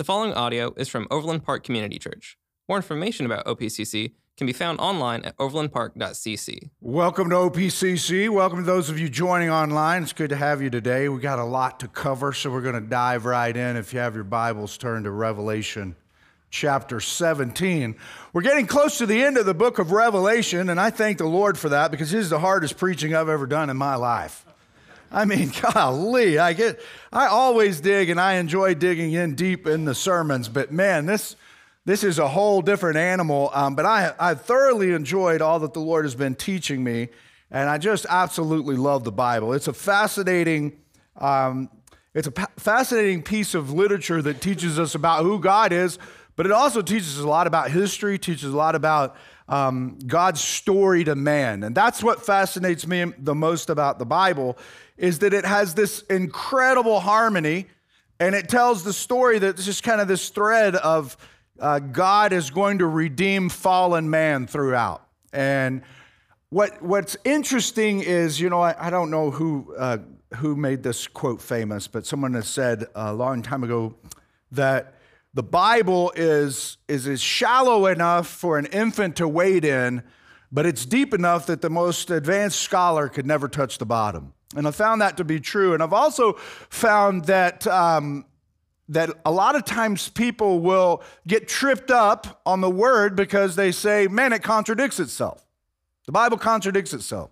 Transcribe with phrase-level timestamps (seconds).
[0.00, 2.38] The following audio is from Overland Park Community Church.
[2.70, 6.70] More information about OPCC can be found online at overlandpark.cc.
[6.80, 8.30] Welcome to OPCC.
[8.30, 10.02] Welcome to those of you joining online.
[10.02, 11.10] It's good to have you today.
[11.10, 13.76] We got a lot to cover, so we're going to dive right in.
[13.76, 15.96] If you have your Bibles, turn to Revelation
[16.48, 17.94] chapter 17.
[18.32, 21.26] We're getting close to the end of the book of Revelation, and I thank the
[21.26, 24.46] Lord for that because this is the hardest preaching I've ever done in my life.
[25.10, 26.80] I mean, golly, I get
[27.12, 31.36] I always dig and I enjoy digging in deep in the sermons, but man, this
[31.84, 33.50] this is a whole different animal.
[33.52, 37.08] Um, but I I thoroughly enjoyed all that the Lord has been teaching me,
[37.50, 39.52] and I just absolutely love the Bible.
[39.52, 40.78] It's a fascinating.
[41.16, 41.70] Um,
[42.12, 45.96] it's a fascinating piece of literature that teaches us about who God is,
[46.34, 49.14] but it also teaches us a lot about history, teaches a lot about
[49.48, 51.62] um, God's story to man.
[51.62, 54.56] And that's what fascinates me the most about the Bible
[55.00, 57.66] is that it has this incredible harmony
[58.20, 61.16] and it tells the story that's just kind of this thread of
[61.58, 65.06] uh, God is going to redeem fallen man throughout.
[65.32, 65.80] And
[66.50, 69.98] what what's interesting is, you know, I, I don't know who uh,
[70.36, 73.94] who made this quote famous, but someone has said a long time ago
[74.52, 74.96] that
[75.32, 80.02] the Bible is is is shallow enough for an infant to wade in,
[80.52, 84.34] but it's deep enough that the most advanced scholar could never touch the bottom.
[84.56, 85.74] And I found that to be true.
[85.74, 86.32] And I've also
[86.68, 88.24] found that, um,
[88.88, 93.70] that a lot of times people will get tripped up on the word because they
[93.70, 95.46] say, man, it contradicts itself.
[96.06, 97.30] The Bible contradicts itself.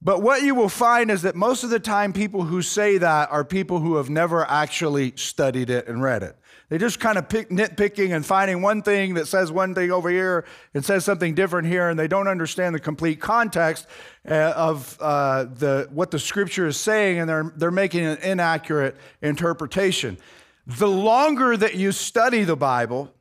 [0.00, 3.32] But what you will find is that most of the time, people who say that
[3.32, 6.36] are people who have never actually studied it and read it.
[6.68, 10.10] They just kind of pick, nitpicking and finding one thing that says one thing over
[10.10, 13.86] here and says something different here, and they don't understand the complete context
[14.28, 18.96] uh, of uh, the, what the scripture is saying, and they're, they're making an inaccurate
[19.22, 20.18] interpretation.
[20.66, 23.12] The longer that you study the Bible,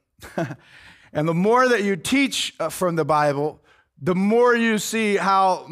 [1.13, 3.61] and the more that you teach uh, from the Bible,
[3.99, 5.67] the more you see how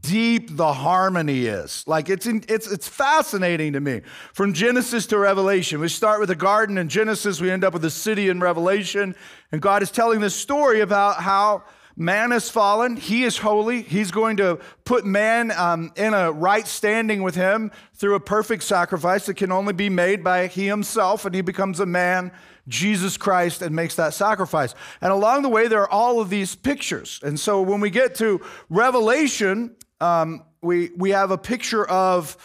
[0.00, 1.84] deep the harmony is.
[1.86, 4.00] Like it's, in, it's, it's fascinating to me.
[4.32, 7.82] From Genesis to Revelation, we start with the garden in Genesis, we end up with
[7.82, 9.14] the city in Revelation,
[9.52, 11.64] and God is telling this story about how
[11.96, 12.96] man has fallen.
[12.96, 13.82] He is holy.
[13.82, 18.62] He's going to put man um, in a right standing with him through a perfect
[18.62, 22.30] sacrifice that can only be made by he himself, and he becomes a man
[22.68, 24.74] Jesus Christ and makes that sacrifice.
[25.00, 27.20] And along the way, there are all of these pictures.
[27.22, 32.36] And so when we get to Revelation, um, we, we have a picture of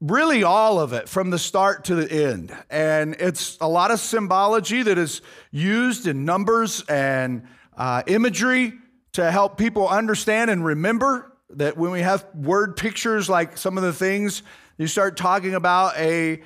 [0.00, 2.56] really all of it from the start to the end.
[2.70, 5.20] And it's a lot of symbology that is
[5.50, 7.46] used in numbers and
[7.76, 8.72] uh, imagery
[9.12, 13.84] to help people understand and remember that when we have word pictures like some of
[13.84, 14.42] the things
[14.76, 16.40] you start talking about a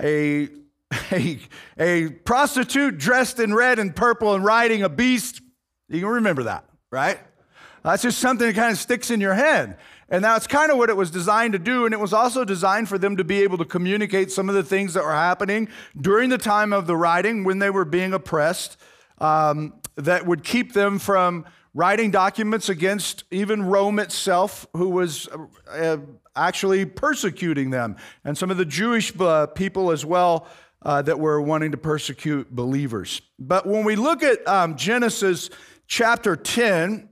[0.00, 0.48] a
[1.12, 1.38] a,
[1.78, 5.40] a prostitute dressed in red and purple and riding a beast.
[5.88, 7.18] You can remember that, right?
[7.82, 9.78] That's just something that kind of sticks in your head.
[10.08, 11.84] And that's kind of what it was designed to do.
[11.84, 14.64] And it was also designed for them to be able to communicate some of the
[14.64, 15.68] things that were happening
[15.98, 18.76] during the time of the writing when they were being oppressed
[19.18, 25.28] um, that would keep them from writing documents against even Rome itself, who was
[25.70, 25.98] uh,
[26.34, 30.48] actually persecuting them, and some of the Jewish uh, people as well
[30.82, 33.20] uh, that were wanting to persecute believers.
[33.38, 35.50] But when we look at um, Genesis
[35.86, 37.08] chapter 10,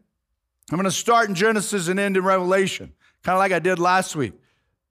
[0.70, 3.78] I'm going to start in Genesis and end in Revelation, kind of like I did
[3.78, 4.34] last week,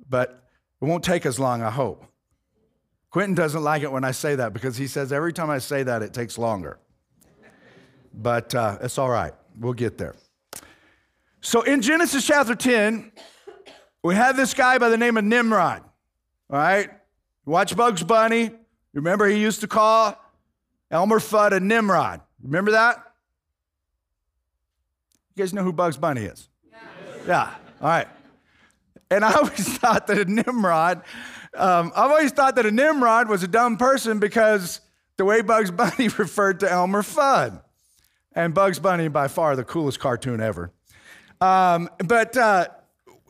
[0.08, 0.44] but
[0.82, 2.06] it won't take as long, I hope.
[3.10, 5.84] Quentin doesn't like it when I say that because he says every time I say
[5.84, 6.78] that, it takes longer.
[8.18, 10.16] But uh, it's all right, we'll get there.
[11.42, 13.12] So in Genesis chapter 10,
[14.04, 15.84] we have this guy by the name of Nimrod,
[16.50, 16.90] all right?
[17.46, 18.52] Watch Bugs Bunny,
[18.98, 20.20] Remember, he used to call
[20.90, 22.22] Elmer Fudd a Nimrod.
[22.42, 22.98] Remember that?
[25.36, 26.50] You guys know who Bugs Bunny is?
[27.28, 27.54] Yeah.
[27.80, 28.08] All right.
[29.12, 31.04] And I always thought that a Nimrod,
[31.56, 34.82] um, I've always thought that a Nimrod was a dumb person because
[35.18, 37.62] the way Bugs Bunny referred to Elmer Fudd.
[38.38, 40.72] And Bugs Bunny, by far, the coolest cartoon ever.
[41.42, 42.68] Um, but uh,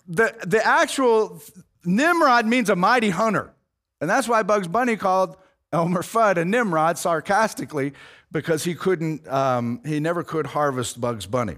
[0.06, 1.42] the, the actual
[1.86, 3.54] Nimrod means a mighty hunter.
[4.02, 5.38] And that's why Bugs Bunny called
[5.72, 7.94] Elmer Fudd a Nimrod sarcastically
[8.34, 11.56] because he couldn't, um, he never could harvest Bugs Bunny.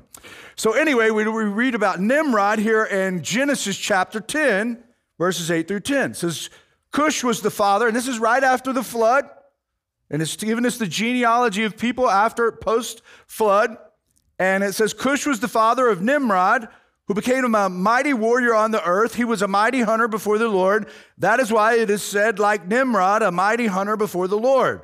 [0.55, 4.77] So, anyway, we, we read about Nimrod here in Genesis chapter 10,
[5.17, 6.11] verses 8 through 10.
[6.11, 6.51] It says,
[6.91, 9.27] Cush was the father, and this is right after the flood,
[10.09, 13.77] and it's given us the genealogy of people after post flood.
[14.37, 16.67] And it says, Cush was the father of Nimrod,
[17.07, 19.15] who became a mighty warrior on the earth.
[19.15, 20.87] He was a mighty hunter before the Lord.
[21.17, 24.81] That is why it is said, like Nimrod, a mighty hunter before the Lord.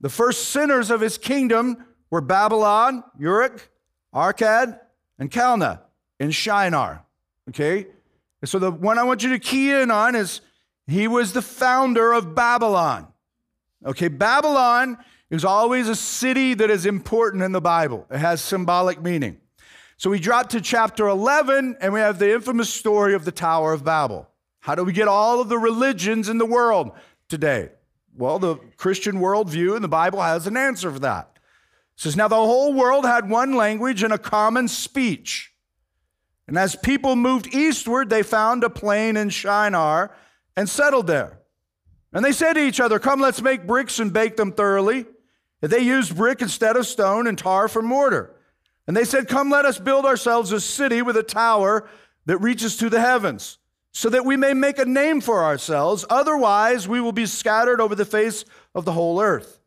[0.00, 3.70] The first sinners of his kingdom were Babylon, Uruk,
[4.14, 4.78] Akkad,
[5.18, 5.80] and Calneh
[6.18, 7.04] in Shinar.
[7.48, 7.86] Okay?
[8.40, 10.40] And so the one I want you to key in on is
[10.86, 13.11] he was the founder of Babylon.
[13.84, 14.98] Okay, Babylon
[15.30, 18.06] is always a city that is important in the Bible.
[18.10, 19.38] It has symbolic meaning.
[19.96, 23.72] So we drop to chapter 11 and we have the infamous story of the Tower
[23.72, 24.28] of Babel.
[24.60, 26.92] How do we get all of the religions in the world
[27.28, 27.70] today?
[28.16, 31.30] Well, the Christian worldview in the Bible has an answer for that.
[31.94, 35.52] It says, Now the whole world had one language and a common speech.
[36.46, 40.14] And as people moved eastward, they found a plain in Shinar
[40.56, 41.38] and settled there.
[42.12, 45.06] And they said to each other, Come, let's make bricks and bake them thoroughly.
[45.62, 48.34] And they used brick instead of stone and tar for mortar.
[48.86, 51.88] And they said, Come, let us build ourselves a city with a tower
[52.26, 53.58] that reaches to the heavens,
[53.92, 56.04] so that we may make a name for ourselves.
[56.10, 58.44] Otherwise, we will be scattered over the face
[58.74, 59.60] of the whole earth.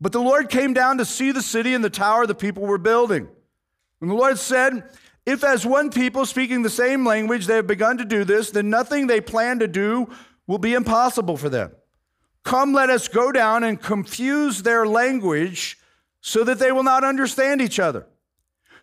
[0.00, 2.78] But the Lord came down to see the city and the tower the people were
[2.78, 3.28] building.
[4.00, 4.84] And the Lord said,
[5.24, 8.68] If as one people speaking the same language they have begun to do this, then
[8.68, 10.08] nothing they plan to do
[10.46, 11.72] will be impossible for them.
[12.44, 15.78] Come, let us go down and confuse their language
[16.20, 18.06] so that they will not understand each other.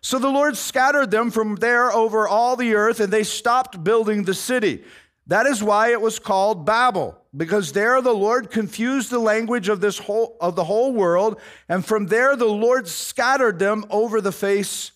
[0.00, 4.24] So the Lord scattered them from there over all the earth, and they stopped building
[4.24, 4.84] the city.
[5.26, 9.80] That is why it was called Babel, because there the Lord confused the language of
[9.80, 14.32] this whole of the whole world, and from there the Lord scattered them over the
[14.32, 14.90] face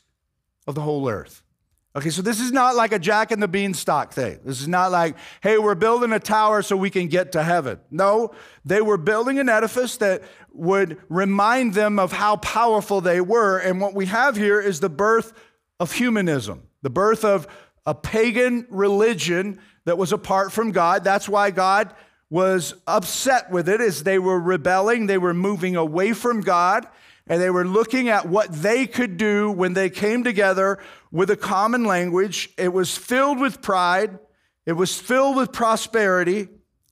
[0.67, 1.44] of the whole earth.
[1.97, 4.41] Okay, so this is not like a Jack and the Beanstalk thing.
[4.45, 7.79] This is not like, hey, we're building a tower so we can get to heaven.
[7.89, 8.33] No,
[8.65, 13.59] they were building an edifice that would remind them of how powerful they were.
[13.59, 15.33] And what we have here is the birth
[15.79, 17.47] of humanism, the birth of
[17.87, 21.05] a pagan religion that was apart from God.
[21.05, 21.95] That's why God
[22.29, 26.89] was upset with it as they were rebelling, they were moving away from God
[27.27, 30.79] and they were looking at what they could do when they came together
[31.11, 32.51] with a common language.
[32.59, 34.19] It was filled with pride,
[34.67, 36.49] it was filled with prosperity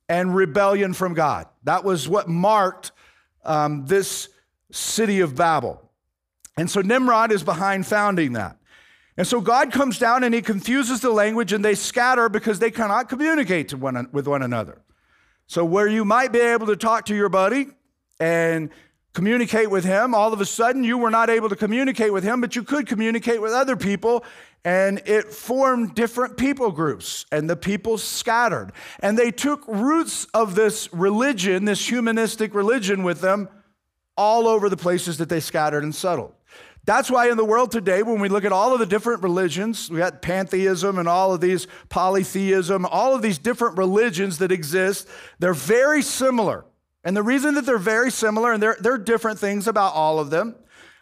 [0.08, 1.46] and rebellion from God.
[1.64, 2.92] That was what marked
[3.44, 4.28] um, this
[4.70, 5.90] city of Babel.
[6.56, 8.58] And so Nimrod is behind founding that.
[9.16, 12.70] And so God comes down and he confuses the language and they scatter because they
[12.70, 14.82] cannot communicate one, with one another.
[15.46, 17.66] So, where you might be able to talk to your buddy
[18.18, 18.70] and
[19.12, 20.14] communicate with him.
[20.14, 22.86] All of a sudden, you were not able to communicate with him, but you could
[22.86, 24.24] communicate with other people.
[24.64, 28.70] And it formed different people groups, and the people scattered.
[29.00, 33.48] And they took roots of this religion, this humanistic religion, with them
[34.16, 36.32] all over the places that they scattered and settled.
[36.84, 39.88] That's why in the world today, when we look at all of the different religions,
[39.88, 45.08] we got pantheism and all of these polytheism, all of these different religions that exist,
[45.38, 46.64] they're very similar.
[47.04, 50.30] And the reason that they're very similar, and there, are different things about all of
[50.30, 50.54] them,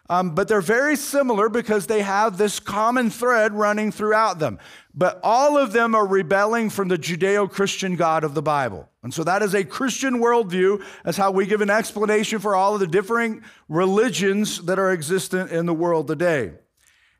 [0.09, 4.59] um, but they're very similar because they have this common thread running throughout them.
[4.93, 8.89] But all of them are rebelling from the Judeo Christian God of the Bible.
[9.03, 10.83] And so that is a Christian worldview.
[11.05, 15.51] That's how we give an explanation for all of the differing religions that are existent
[15.51, 16.53] in the world today.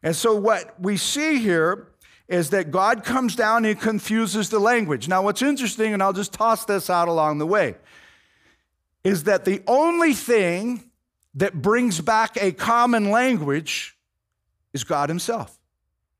[0.03, 1.93] And so what we see here
[2.27, 5.07] is that God comes down and confuses the language.
[5.07, 7.75] Now, what's interesting, and I'll just toss this out along the way
[9.03, 10.83] is that the only thing
[11.35, 13.97] that brings back a common language
[14.73, 15.57] is God Himself.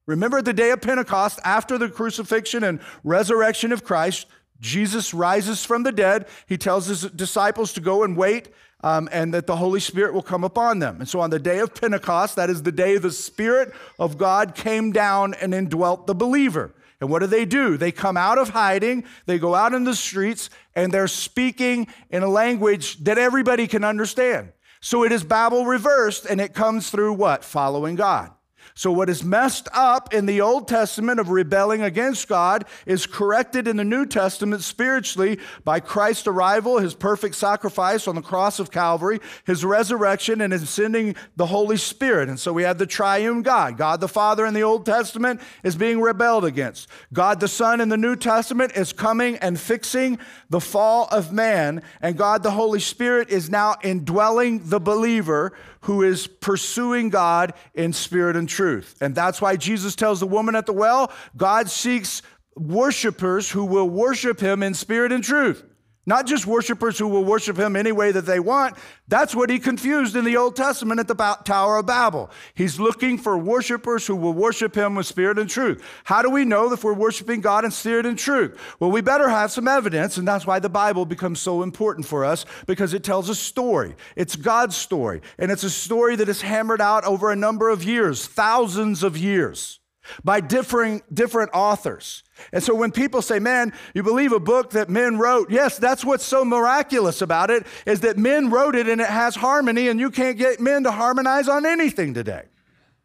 [0.06, 4.28] Remember the day of Pentecost, after the crucifixion and resurrection of Christ,
[4.60, 6.28] Jesus rises from the dead.
[6.48, 8.50] He tells his disciples to go and wait
[8.84, 10.98] um, and that the Holy Spirit will come upon them.
[11.00, 14.56] And so on the day of Pentecost, that is the day the Spirit of God
[14.56, 16.74] came down and indwelt the believer.
[17.02, 17.78] And what do they do?
[17.78, 22.22] They come out of hiding, they go out in the streets, and they're speaking in
[22.22, 24.54] a language that everybody can understand.
[24.80, 27.44] So it is Babel reversed, and it comes through what?
[27.44, 28.32] Following God.
[28.74, 33.68] So, what is messed up in the Old Testament of rebelling against God is corrected
[33.68, 38.72] in the New Testament spiritually by Christ's arrival, his perfect sacrifice on the cross of
[38.72, 42.30] Calvary, his resurrection, and his sending the Holy Spirit.
[42.30, 43.78] And so we have the triune God.
[43.78, 46.88] God the Father in the Old Testament is being rebelled against.
[47.14, 50.18] God the Son in the New Testament is coming and fixing
[50.50, 51.84] the fall of man.
[52.02, 57.94] And God the Holy Spirit is now indwelling the believer who is pursuing God in
[57.94, 58.96] spirit and truth.
[59.02, 62.22] And that's why Jesus tells the woman at the well God seeks
[62.56, 65.64] worshipers who will worship him in spirit and truth.
[66.06, 68.76] Not just worshipers who will worship him any way that they want.
[69.08, 72.32] That's what he confused in the Old Testament at the Tower of Babel.
[72.56, 75.84] He's looking for worshipers who will worship him with spirit and truth.
[76.06, 78.60] How do we know if we're worshiping God in spirit and truth?
[78.80, 82.26] Well, we better have some evidence, and that's why the Bible becomes so important for
[82.26, 83.96] us because it tells a story.
[84.16, 87.84] It's God's story, and it's a story that is hammered out over a number of
[87.84, 89.81] years, thousands of years
[90.24, 92.24] by differing, different authors.
[92.52, 96.04] And so when people say, man, you believe a book that men wrote, yes, that's
[96.04, 100.00] what's so miraculous about it, is that men wrote it and it has harmony, and
[100.00, 102.44] you can't get men to harmonize on anything today,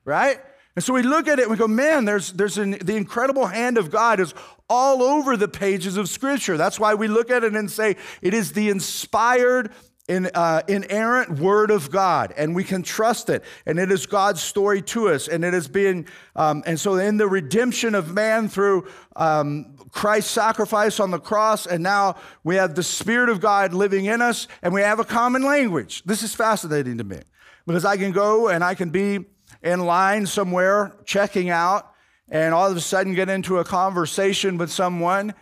[0.04, 0.40] right?
[0.74, 3.46] And so we look at it and we go, man, there's, there's an, the incredible
[3.46, 4.34] hand of God is
[4.68, 6.58] all over the pages of Scripture.
[6.58, 9.72] That's why we look at it and say it is the inspired
[10.08, 13.42] in, uh, inerrant word of God, and we can trust it.
[13.66, 17.16] And it is God's story to us, and it has been, um, and so in
[17.16, 18.86] the redemption of man through
[19.16, 24.06] um, Christ's sacrifice on the cross, and now we have the Spirit of God living
[24.06, 26.02] in us, and we have a common language.
[26.04, 27.20] This is fascinating to me
[27.66, 29.24] because I can go and I can be
[29.62, 31.92] in line somewhere checking out,
[32.28, 35.34] and all of a sudden get into a conversation with someone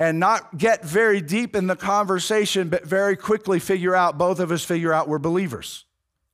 [0.00, 4.52] and not get very deep in the conversation, but very quickly figure out, both of
[4.52, 5.84] us figure out we're believers.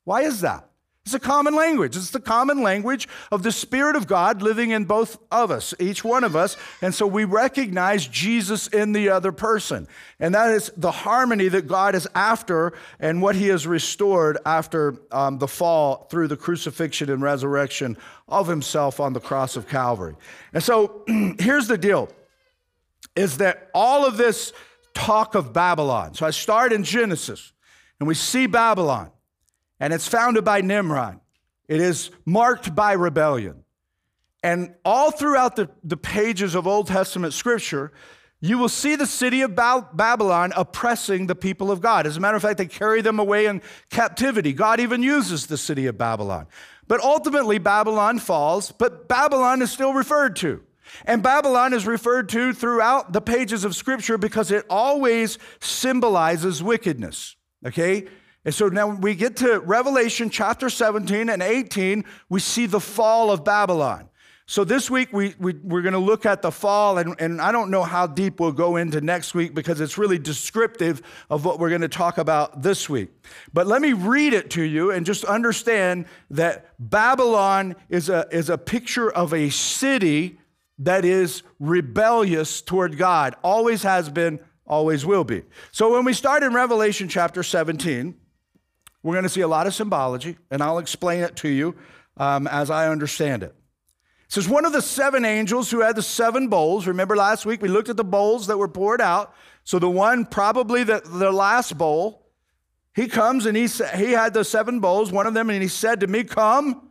[0.05, 0.69] Why is that?
[1.05, 1.97] It's a common language.
[1.97, 6.03] It's the common language of the Spirit of God living in both of us, each
[6.03, 6.57] one of us.
[6.81, 9.87] And so we recognize Jesus in the other person.
[10.19, 14.97] And that is the harmony that God is after and what he has restored after
[15.13, 20.17] um, the fall through the crucifixion and resurrection of himself on the cross of Calvary.
[20.55, 21.05] And so
[21.39, 22.09] here's the deal
[23.17, 24.53] is that all of this
[24.95, 27.53] talk of Babylon, so I start in Genesis
[28.01, 29.11] and we see Babylon,
[29.81, 31.21] and it's founded by Nimrod.
[31.69, 33.65] It is marked by rebellion.
[34.43, 37.93] And all throughout the, the pages of Old Testament scripture,
[38.41, 42.07] you will see the city of Babylon oppressing the people of God.
[42.07, 44.53] As a matter of fact, they carry them away in captivity.
[44.53, 46.47] God even uses the city of Babylon.
[46.87, 50.63] But ultimately, Babylon falls, but Babylon is still referred to.
[51.05, 57.37] And Babylon is referred to throughout the pages of Scripture because it always symbolizes wickedness.
[57.67, 58.07] Okay?
[58.45, 63.31] And so now we get to Revelation chapter 17 and 18, we see the fall
[63.31, 64.09] of Babylon.
[64.47, 67.51] So this week we, we, we're going to look at the fall, and, and I
[67.51, 71.59] don't know how deep we'll go into next week because it's really descriptive of what
[71.59, 73.09] we're going to talk about this week.
[73.55, 78.51] But let me read it to you and just understand that Babylon is a, is
[78.51, 80.39] a picture of a city
[80.79, 83.35] that is rebellious toward God.
[83.43, 85.43] Always has been, always will be.
[85.73, 88.15] So when we start in Revelation chapter 17,
[89.03, 91.77] we're going to see a lot of symbology, and I'll explain it to you
[92.17, 93.55] um, as I understand it.
[94.25, 97.61] It says, One of the seven angels who had the seven bowls, remember last week
[97.61, 99.35] we looked at the bowls that were poured out.
[99.63, 102.27] So the one, probably the, the last bowl,
[102.95, 103.67] he comes and he,
[103.97, 106.89] he had the seven bowls, one of them, and he said to me, Come,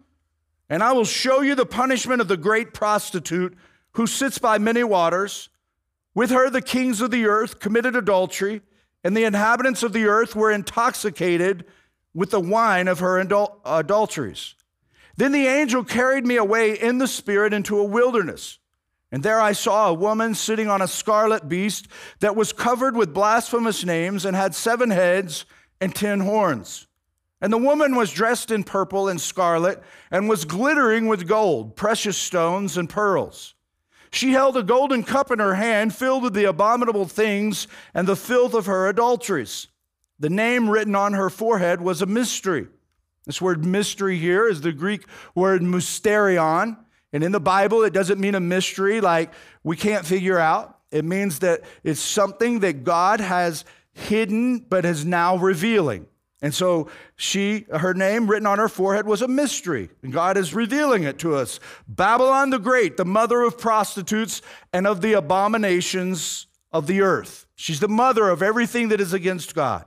[0.70, 3.58] and I will show you the punishment of the great prostitute
[3.94, 5.50] who sits by many waters.
[6.16, 8.62] With her, the kings of the earth committed adultery,
[9.04, 11.66] and the inhabitants of the earth were intoxicated
[12.14, 14.56] with the wine of her adul- adulteries.
[15.16, 18.60] Then the angel carried me away in the spirit into a wilderness.
[19.12, 21.88] And there I saw a woman sitting on a scarlet beast
[22.20, 25.46] that was covered with blasphemous names and had seven heads
[25.80, 26.88] and ten horns.
[27.40, 32.18] And the woman was dressed in purple and scarlet and was glittering with gold, precious
[32.18, 33.54] stones, and pearls.
[34.14, 38.16] She held a golden cup in her hand filled with the abominable things and the
[38.16, 39.70] filth of her adulteries.
[40.20, 42.68] The name written on her forehead was a mystery.
[43.26, 46.78] This word mystery here is the Greek word mysterion.
[47.12, 50.78] And in the Bible, it doesn't mean a mystery like we can't figure out.
[50.92, 56.06] It means that it's something that God has hidden but is now revealing.
[56.44, 60.54] And so she, her name written on her forehead was a mystery, and God is
[60.54, 61.62] revealing it to us.
[61.88, 64.42] Babylon the Great, the mother of prostitutes
[64.74, 67.48] and of the abominations of the earth.
[67.56, 69.86] She's the mother of everything that is against God.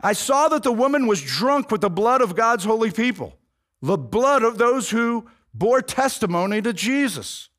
[0.00, 3.36] I saw that the woman was drunk with the blood of God's holy people,
[3.82, 7.50] the blood of those who bore testimony to Jesus.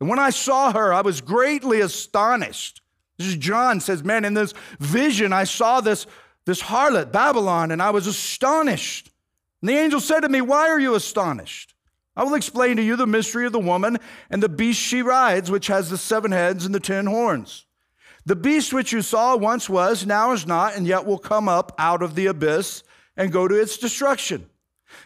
[0.00, 2.80] And when I saw her, I was greatly astonished.
[3.18, 6.06] This is John says, Man, in this vision, I saw this
[6.46, 9.10] this harlot, Babylon, and I was astonished.
[9.62, 11.74] And the angel said to me, Why are you astonished?
[12.16, 13.98] I will explain to you the mystery of the woman
[14.30, 17.66] and the beast she rides, which has the seven heads and the ten horns.
[18.26, 21.74] The beast which you saw once was, now is not, and yet will come up
[21.78, 22.82] out of the abyss
[23.16, 24.48] and go to its destruction.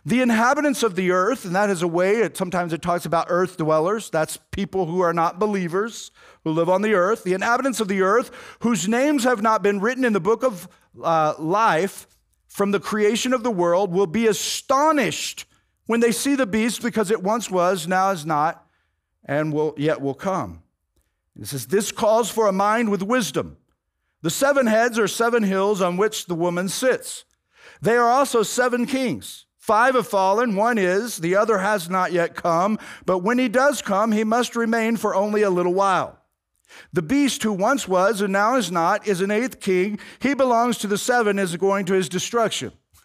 [0.05, 3.27] The inhabitants of the earth, and that is a way, it, sometimes it talks about
[3.31, 4.11] earth dwellers.
[4.11, 6.11] That's people who are not believers,
[6.45, 7.25] who live on the earth.
[7.25, 8.31] The inhabitants of the earth,
[8.61, 10.69] whose names have not been written in the book of
[11.03, 12.07] uh, life
[12.47, 15.45] from the creation of the world, will be astonished
[15.87, 18.67] when they see the beast because it once was, now is not,
[19.25, 20.63] and will yet will come.
[21.41, 23.59] It says, This calls for a mind with wisdom.
[24.23, 27.25] The seven heads are seven hills on which the woman sits.
[27.81, 29.47] They are also seven kings.
[29.57, 33.83] Five have fallen, one is, the other has not yet come, but when he does
[33.83, 36.18] come, he must remain for only a little while.
[36.93, 39.99] The beast who once was and now is not is an eighth king.
[40.21, 42.73] He belongs to the seven, is going to his destruction.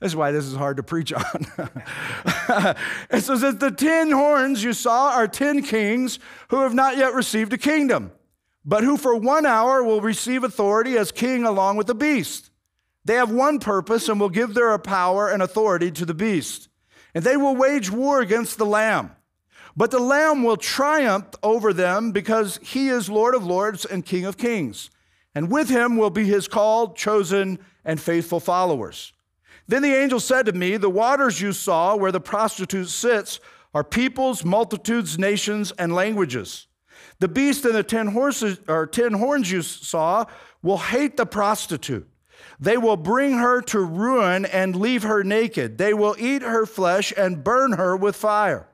[0.00, 1.46] this is why this is hard to preach on.
[3.10, 6.18] it says that the ten horns you saw are ten kings
[6.48, 8.12] who have not yet received a kingdom,
[8.64, 12.50] but who for one hour will receive authority as king along with the beast.
[13.04, 16.68] They have one purpose and will give their power and authority to the beast.
[17.14, 19.10] And they will wage war against the Lamb.
[19.76, 24.24] But the Lamb will triumph over them because he is Lord of lords and King
[24.24, 24.90] of kings.
[25.34, 29.12] And with him will be his called, chosen, and faithful followers.
[29.66, 33.40] Then the angel said to me, The waters you saw where the prostitute sits
[33.72, 36.68] are peoples, multitudes, nations, and languages.
[37.18, 40.26] The beast and the ten horses or ten horns you saw
[40.62, 42.08] will hate the prostitute
[42.60, 45.78] they will bring her to ruin and leave her naked.
[45.78, 48.68] They will eat her flesh and burn her with fire.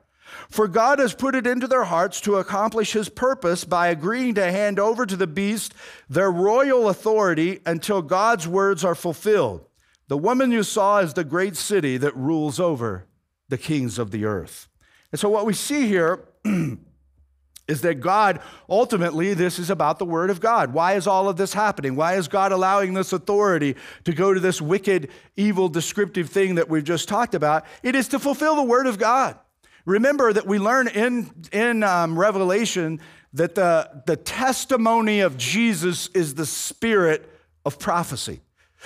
[0.51, 4.51] For God has put it into their hearts to accomplish his purpose by agreeing to
[4.51, 5.73] hand over to the beast
[6.09, 9.65] their royal authority until God's words are fulfilled.
[10.09, 13.07] The woman you saw is the great city that rules over
[13.47, 14.67] the kings of the earth.
[15.13, 16.27] And so, what we see here
[17.69, 20.73] is that God, ultimately, this is about the Word of God.
[20.73, 21.95] Why is all of this happening?
[21.95, 26.67] Why is God allowing this authority to go to this wicked, evil, descriptive thing that
[26.67, 27.65] we've just talked about?
[27.83, 29.39] It is to fulfill the Word of God.
[29.85, 32.99] Remember that we learn in, in um, Revelation
[33.33, 37.29] that the, the testimony of Jesus is the spirit
[37.65, 38.41] of prophecy.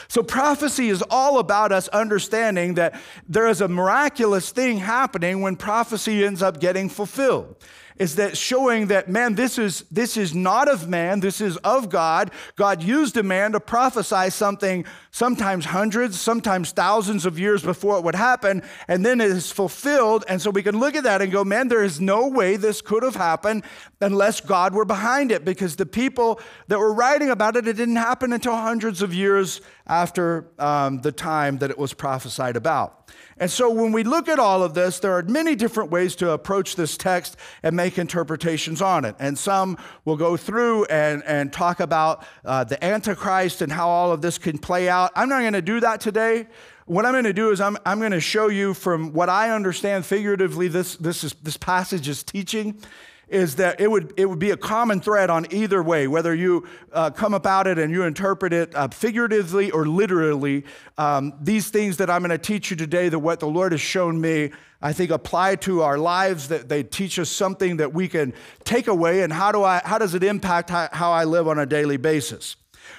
[0.10, 3.00] So, prophecy is all about us understanding that
[3.30, 7.56] there is a miraculous thing happening when prophecy ends up getting fulfilled
[7.98, 11.90] is that showing that man this is this is not of man this is of
[11.90, 12.32] god.
[12.56, 18.04] God used a man to prophesy something sometimes hundreds sometimes thousands of years before it
[18.04, 20.26] would happen and then it is fulfilled.
[20.28, 22.82] And so we can look at that and go man there is no way this
[22.82, 23.64] could have happened
[24.02, 27.96] unless god were behind it because the people that were writing about it it didn't
[27.96, 33.52] happen until hundreds of years after um, the time that it was prophesied about and
[33.52, 36.78] so when we look at all of this, there are many different ways to approach
[36.78, 39.16] this text and make interpretations on it.
[39.20, 44.14] And some will go through and, and talk about uh, the Antichrist and how all
[44.14, 45.12] of this can play out.
[45.16, 46.48] I'm not going to do that today.
[46.86, 49.50] What I'm going to do is I'm, I'm going to show you from what I
[49.50, 52.80] understand figuratively this, this, is, this passage is teaching
[53.28, 56.68] is that it would, it would be a common thread on either way, whether you
[56.94, 60.64] uh, come about it and you interpret it uh, figuratively or literally.
[60.98, 63.82] Um, these things that I'm going to teach you today, that what the Lord has
[63.82, 68.08] shown me, I think apply to our lives, that they teach us something that we
[68.08, 68.34] can
[68.64, 71.58] take away, and how, do I, how does it impact how, how I live on
[71.58, 72.56] a daily basis?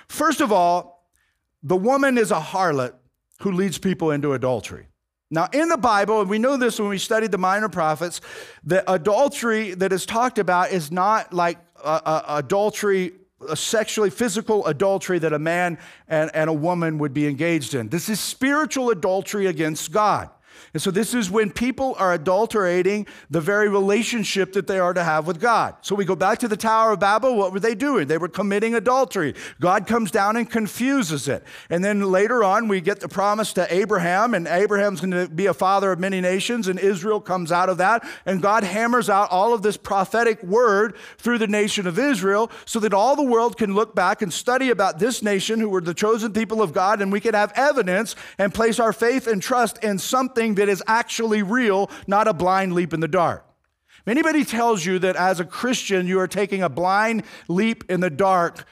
[0.09, 1.09] First of all,
[1.63, 2.95] the woman is a harlot
[3.41, 4.89] who leads people into adultery.
[5.31, 8.21] Now, in the Bible, and we know this when we studied the minor prophets,
[8.63, 13.13] the adultery that is talked about is not like uh, uh, adultery,
[13.49, 17.89] a sexually physical adultery that a man and, and a woman would be engaged in.
[17.89, 20.31] This is spiritual adultery against God.
[20.73, 25.03] And so this is when people are adulterating the very relationship that they are to
[25.03, 25.77] have with God.
[25.83, 27.37] So we go back to the Tower of Babel.
[27.37, 28.09] What were they doing?
[28.09, 29.35] They were committing adultery.
[29.61, 31.45] God comes down and confuses it.
[31.71, 35.47] And then later on, we get the promise to Abraham, and Abraham's going to be
[35.47, 38.07] a father of many nations, and Israel comes out of that.
[38.27, 42.81] And God hammers out all of this prophetic word through the nation of Israel so
[42.81, 45.95] that all the world can look back and study about this nation who were the
[45.95, 49.83] chosen people of God, and we can have evidence and place our faith and trust
[49.85, 53.45] in something that is actually real, not a blind leap in the dark.
[54.01, 58.01] If anybody tells you that as a Christian you are taking a blind leap in
[58.01, 58.67] the dark,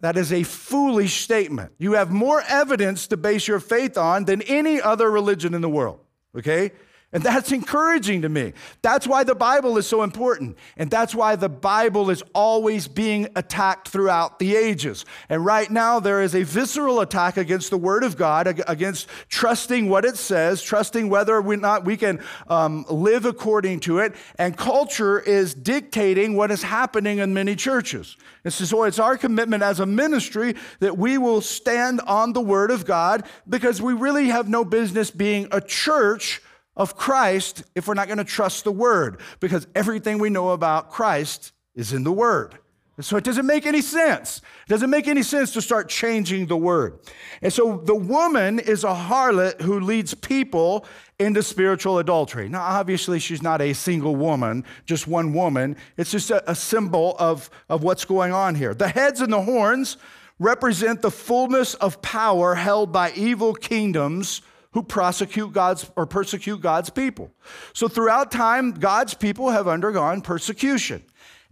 [0.00, 1.72] that is a foolish statement.
[1.78, 5.68] You have more evidence to base your faith on than any other religion in the
[5.68, 6.00] world,
[6.36, 6.72] okay?
[7.12, 8.52] And that's encouraging to me.
[8.82, 10.56] That's why the Bible is so important.
[10.76, 15.04] And that's why the Bible is always being attacked throughout the ages.
[15.28, 19.88] And right now, there is a visceral attack against the Word of God, against trusting
[19.88, 24.14] what it says, trusting whether or not we can um, live according to it.
[24.38, 28.16] And culture is dictating what is happening in many churches.
[28.44, 32.70] And so it's our commitment as a ministry that we will stand on the Word
[32.70, 36.40] of God because we really have no business being a church
[36.76, 40.90] of Christ if we're not going to trust the Word, because everything we know about
[40.90, 42.58] Christ is in the Word.
[43.02, 44.42] So it doesn't make any sense.
[44.66, 46.98] It doesn't make any sense to start changing the word.
[47.40, 50.84] And so the woman is a harlot who leads people
[51.18, 52.48] into spiritual adultery.
[52.48, 55.76] Now, obviously, she's not a single woman, just one woman.
[55.96, 58.74] It's just a, a symbol of, of what's going on here.
[58.74, 59.96] The heads and the horns
[60.38, 66.90] represent the fullness of power held by evil kingdoms who prosecute God's or persecute God's
[66.90, 67.32] people.
[67.72, 71.02] So throughout time, God's people have undergone persecution.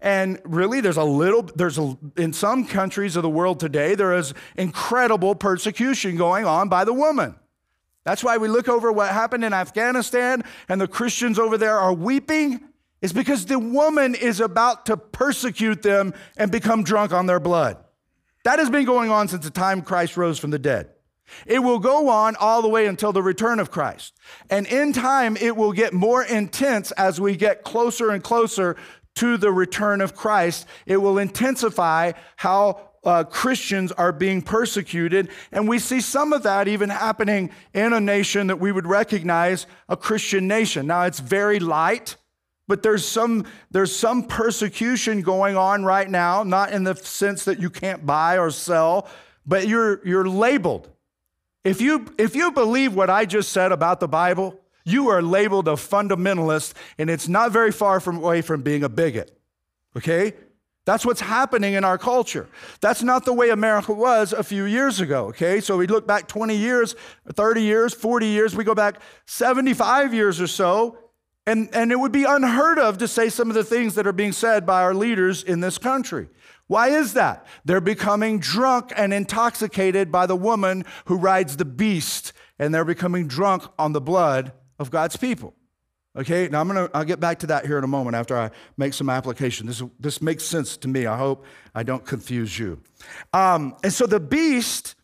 [0.00, 4.14] And really, there's a little, there's a, in some countries of the world today, there
[4.14, 7.34] is incredible persecution going on by the woman.
[8.04, 11.92] That's why we look over what happened in Afghanistan and the Christians over there are
[11.92, 12.60] weeping,
[13.02, 17.76] is because the woman is about to persecute them and become drunk on their blood.
[18.44, 20.90] That has been going on since the time Christ rose from the dead.
[21.46, 24.14] It will go on all the way until the return of Christ.
[24.50, 28.76] And in time, it will get more intense as we get closer and closer
[29.16, 30.66] to the return of Christ.
[30.86, 35.30] It will intensify how uh, Christians are being persecuted.
[35.52, 39.66] And we see some of that even happening in a nation that we would recognize
[39.88, 40.86] a Christian nation.
[40.86, 42.16] Now, it's very light.
[42.68, 47.58] But there's some, there's some persecution going on right now, not in the sense that
[47.58, 49.08] you can't buy or sell,
[49.46, 50.90] but you're, you're labeled.
[51.64, 55.68] If you, if you believe what I just said about the Bible, you are labeled
[55.68, 59.38] a fundamentalist, and it's not very far from, away from being a bigot.
[59.96, 60.34] Okay?
[60.88, 62.48] That's what's happening in our culture.
[62.80, 65.60] That's not the way America was a few years ago, okay?
[65.60, 66.96] So we look back 20 years,
[67.30, 70.96] 30 years, 40 years, we go back 75 years or so,
[71.46, 74.14] and, and it would be unheard of to say some of the things that are
[74.14, 76.28] being said by our leaders in this country.
[76.68, 77.46] Why is that?
[77.64, 83.26] They're becoming drunk and intoxicated by the woman who rides the beast, and they're becoming
[83.26, 85.54] drunk on the blood of God's people.
[86.16, 88.50] Okay, now I'm gonna, I'll get back to that here in a moment after I
[88.76, 89.66] make some application.
[89.66, 91.06] This, this makes sense to me.
[91.06, 92.80] I hope I don't confuse you.
[93.32, 94.94] Um, and so the beast,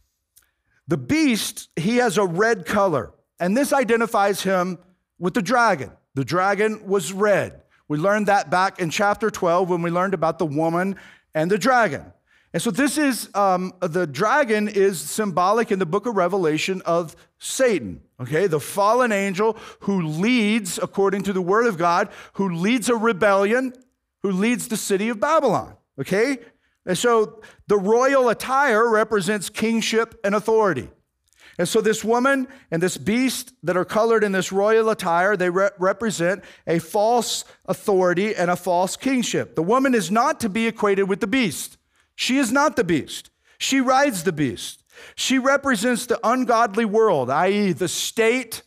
[0.88, 4.78] the beast, he has a red color, and this identifies him
[5.18, 5.92] with the dragon.
[6.14, 7.62] The dragon was red.
[7.86, 10.96] We learned that back in chapter 12 when we learned about the woman
[11.34, 12.12] and the dragon.
[12.52, 17.16] And so this is um, the dragon is symbolic in the book of Revelation of
[17.38, 18.46] Satan, okay?
[18.46, 23.72] The fallen angel who leads, according to the word of God, who leads a rebellion,
[24.22, 26.38] who leads the city of Babylon, okay?
[26.86, 30.90] And so the royal attire represents kingship and authority.
[31.58, 35.50] And so this woman and this beast that are colored in this royal attire, they
[35.50, 39.54] re- represent a false authority and a false kingship.
[39.54, 41.76] The woman is not to be equated with the beast.
[42.16, 43.30] She is not the beast.
[43.58, 44.82] She rides the beast.
[45.14, 48.62] She represents the ungodly world, i.e., the state,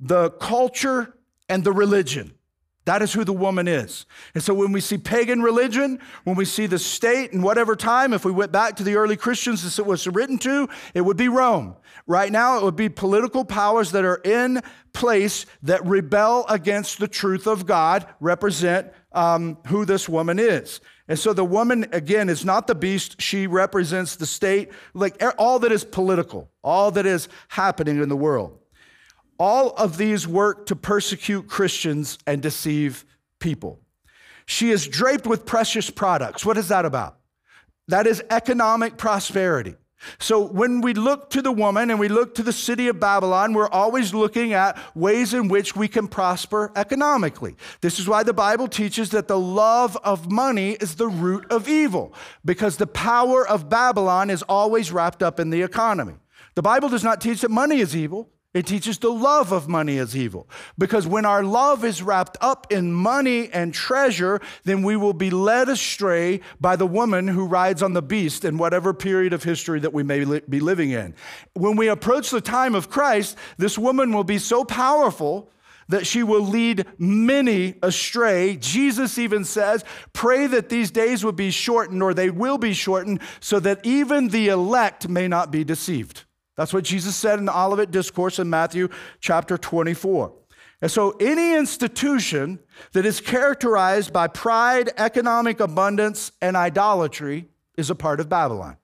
[0.00, 1.16] the culture,
[1.48, 2.34] and the religion.
[2.84, 4.06] That is who the woman is.
[4.34, 8.12] And so when we see pagan religion, when we see the state in whatever time,
[8.12, 11.16] if we went back to the early Christians as it was written to, it would
[11.16, 11.76] be Rome.
[12.08, 17.06] Right now, it would be political powers that are in place that rebel against the
[17.06, 20.80] truth of God, represent um, who this woman is.
[21.06, 23.20] And so the woman, again, is not the beast.
[23.20, 28.16] She represents the state, like all that is political, all that is happening in the
[28.16, 28.58] world.
[29.42, 33.04] All of these work to persecute Christians and deceive
[33.40, 33.80] people.
[34.46, 36.46] She is draped with precious products.
[36.46, 37.16] What is that about?
[37.88, 39.74] That is economic prosperity.
[40.20, 43.52] So when we look to the woman and we look to the city of Babylon,
[43.52, 47.56] we're always looking at ways in which we can prosper economically.
[47.80, 51.68] This is why the Bible teaches that the love of money is the root of
[51.68, 56.14] evil, because the power of Babylon is always wrapped up in the economy.
[56.54, 58.28] The Bible does not teach that money is evil.
[58.54, 60.46] It teaches the love of money as evil.
[60.76, 65.30] Because when our love is wrapped up in money and treasure, then we will be
[65.30, 69.80] led astray by the woman who rides on the beast in whatever period of history
[69.80, 71.14] that we may li- be living in.
[71.54, 75.50] When we approach the time of Christ, this woman will be so powerful
[75.88, 78.56] that she will lead many astray.
[78.56, 83.20] Jesus even says, Pray that these days will be shortened, or they will be shortened,
[83.40, 86.24] so that even the elect may not be deceived.
[86.56, 88.88] That's what Jesus said in the Olivet Discourse in Matthew
[89.20, 90.32] chapter 24.
[90.82, 92.58] And so, any institution
[92.92, 98.76] that is characterized by pride, economic abundance, and idolatry is a part of Babylon.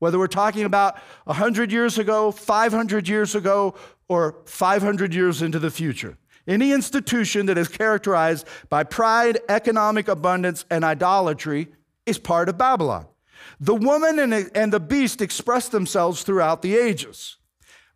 [0.00, 3.76] Whether we're talking about 100 years ago, 500 years ago,
[4.08, 6.18] or 500 years into the future.
[6.46, 11.68] Any institution that is characterized by pride, economic abundance, and idolatry
[12.06, 13.06] is part of Babylon.
[13.58, 17.36] The woman and the beast express themselves throughout the ages.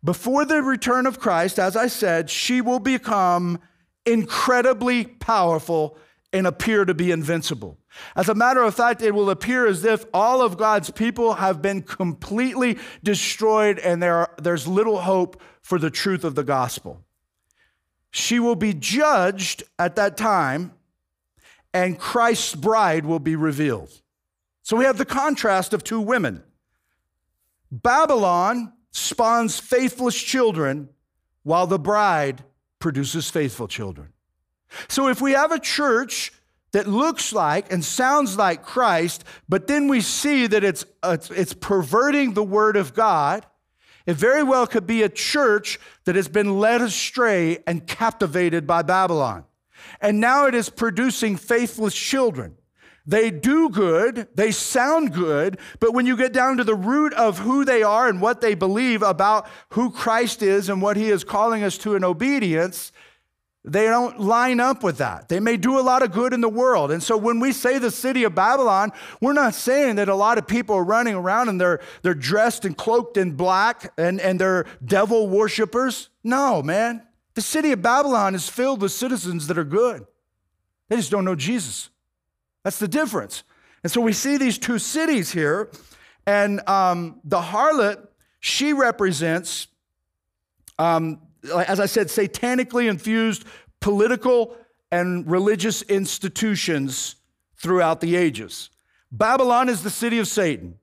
[0.03, 3.59] Before the return of Christ, as I said, she will become
[4.05, 5.97] incredibly powerful
[6.33, 7.77] and appear to be invincible.
[8.15, 11.61] As a matter of fact, it will appear as if all of God's people have
[11.61, 17.03] been completely destroyed and there are, there's little hope for the truth of the gospel.
[18.09, 20.73] She will be judged at that time,
[21.73, 24.00] and Christ's bride will be revealed.
[24.63, 26.43] So we have the contrast of two women.
[27.71, 30.89] Babylon spawns faithless children,
[31.43, 32.43] while the bride
[32.79, 34.09] produces faithful children.
[34.87, 36.31] So if we have a church
[36.71, 41.53] that looks like and sounds like Christ, but then we see that it's, it's, it's,
[41.53, 43.45] perverting the Word of God,
[44.05, 48.81] it very well could be a church that has been led astray and captivated by
[48.81, 49.45] Babylon.
[49.99, 52.55] And now it is producing faithless children.
[53.05, 57.39] They do good, they sound good, but when you get down to the root of
[57.39, 61.23] who they are and what they believe about who Christ is and what he is
[61.23, 62.91] calling us to in obedience,
[63.63, 65.29] they don't line up with that.
[65.29, 66.91] They may do a lot of good in the world.
[66.91, 70.39] And so when we say the city of Babylon, we're not saying that a lot
[70.39, 74.39] of people are running around and they're, they're dressed and cloaked in black and, and
[74.39, 76.09] they're devil worshippers.
[76.23, 77.03] No, man.
[77.35, 80.07] The city of Babylon is filled with citizens that are good.
[80.89, 81.91] They just don't know Jesus.
[82.63, 83.43] That's the difference.
[83.83, 85.69] And so we see these two cities here.
[86.25, 88.07] And um, the harlot,
[88.39, 89.67] she represents
[90.77, 93.45] um, as I said, satanically infused
[93.79, 94.55] political
[94.91, 97.15] and religious institutions
[97.55, 98.69] throughout the ages.
[99.11, 100.75] Babylon is the city of Satan.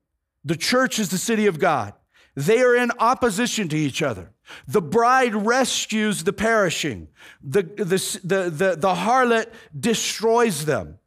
[0.45, 1.93] The church is the city of God.
[2.35, 4.31] They are in opposition to each other.
[4.67, 7.09] The bride rescues the perishing.
[7.43, 10.98] The, the, the, the, the harlot destroys them.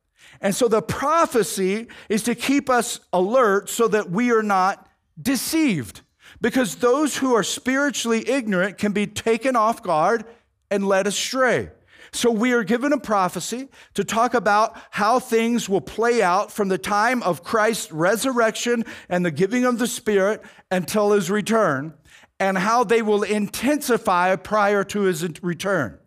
[0.43, 4.89] And so the prophecy is to keep us alert so that we are not
[5.21, 6.03] deceived
[6.41, 10.25] because those who are spiritually ignorant can be taken off guard
[10.71, 11.71] and led astray.
[12.15, 16.69] So, we are given a prophecy to talk about how things will play out from
[16.69, 21.95] the time of Christ's resurrection and the giving of the Spirit until his return,
[22.39, 25.99] and how they will intensify prior to his return.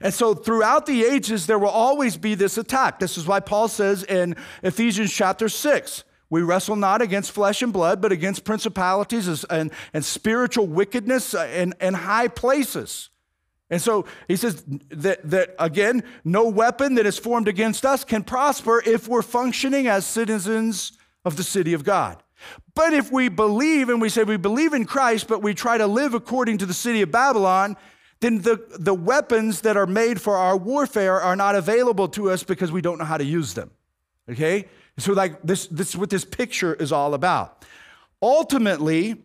[0.00, 2.98] And so, throughout the ages, there will always be this attack.
[2.98, 7.74] This is why Paul says in Ephesians chapter 6 we wrestle not against flesh and
[7.74, 13.10] blood, but against principalities and, and spiritual wickedness uh, in, in high places.
[13.68, 18.24] And so he says that, that, again, no weapon that is formed against us can
[18.24, 22.22] prosper if we're functioning as citizens of the city of God.
[22.74, 25.86] But if we believe and we say we believe in Christ, but we try to
[25.86, 27.76] live according to the city of Babylon,
[28.22, 32.44] then the, the weapons that are made for our warfare are not available to us
[32.44, 33.72] because we don't know how to use them.
[34.30, 34.66] Okay?
[34.96, 37.64] So, like, this, this is what this picture is all about.
[38.22, 39.16] Ultimately,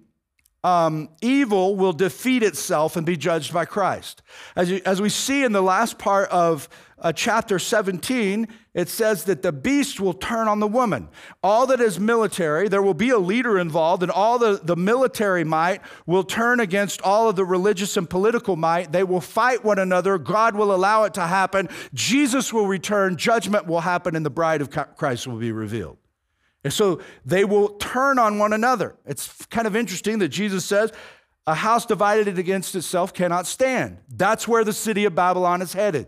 [0.63, 4.21] um, evil will defeat itself and be judged by Christ.
[4.55, 6.67] As, you, as we see in the last part of
[6.99, 11.09] uh, chapter 17, it says that the beast will turn on the woman.
[11.43, 15.43] All that is military, there will be a leader involved, and all the, the military
[15.43, 18.91] might will turn against all of the religious and political might.
[18.91, 20.17] They will fight one another.
[20.17, 21.69] God will allow it to happen.
[21.93, 23.15] Jesus will return.
[23.15, 25.97] Judgment will happen, and the bride of Christ will be revealed.
[26.67, 28.97] And so they will turn on one another.
[29.05, 30.91] It's kind of interesting that Jesus says,
[31.47, 33.99] a house divided against itself cannot stand.
[34.09, 36.07] That's where the city of Babylon is headed.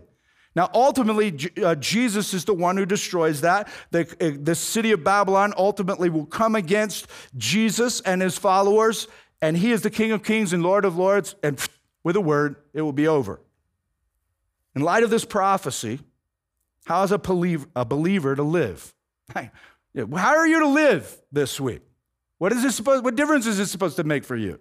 [0.54, 3.68] Now, ultimately, uh, Jesus is the one who destroys that.
[3.90, 7.06] The, uh, the city of Babylon ultimately will come against
[7.38, 9.08] Jesus and his followers,
[9.40, 11.58] and he is the King of kings and Lord of lords, and
[12.04, 13.40] with a word, it will be over.
[14.76, 16.00] In light of this prophecy,
[16.84, 18.92] how is a, believer, a believer to live?
[19.96, 21.82] How are you to live this week?
[22.38, 24.60] What, is this supposed, what difference is this supposed to make for you?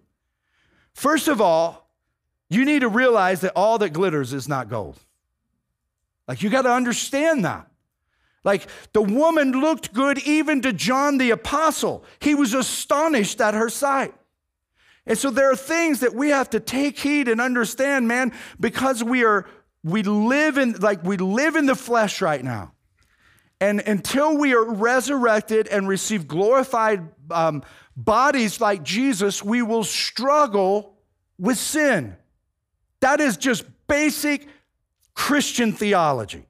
[0.94, 1.89] First of all,
[2.50, 4.98] you need to realize that all that glitters is not gold.
[6.28, 7.68] Like, you got to understand that.
[8.44, 12.04] Like, the woman looked good even to John the apostle.
[12.20, 14.13] He was astonished at her sight.
[15.06, 19.04] And so there are things that we have to take heed and understand, man, because
[19.04, 19.48] we are
[19.84, 22.74] we live in like we live in the flesh right now.
[23.62, 27.63] And until we are resurrected and receive glorified um,
[27.95, 30.95] bodies like Jesus, we will struggle
[31.38, 32.15] with sin.
[33.02, 34.48] That is just basic
[35.13, 36.45] Christian theology.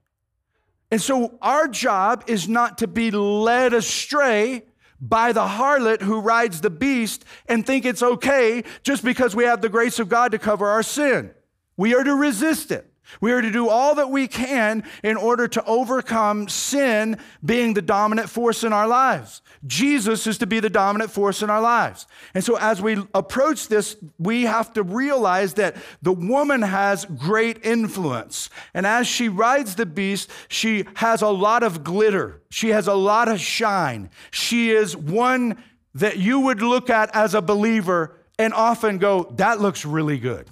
[0.92, 4.64] And so our job is not to be led astray
[5.02, 9.62] by the harlot who rides the beast and think it's okay just because we have
[9.62, 11.32] the grace of God to cover our sin.
[11.78, 12.89] We are to resist it.
[13.22, 17.82] We are to do all that we can in order to overcome sin being the
[17.82, 19.42] dominant force in our lives.
[19.66, 22.08] Jesus is to be the dominant force in our lives.
[22.34, 27.66] And so, as we approach this, we have to realize that the woman has great
[27.66, 28.50] influence.
[28.74, 32.94] And as she rides the beast, she has a lot of glitter, she has a
[32.94, 34.10] lot of shine.
[34.32, 35.62] She is one
[35.96, 40.50] that you would look at as a believer and often go, That looks really good.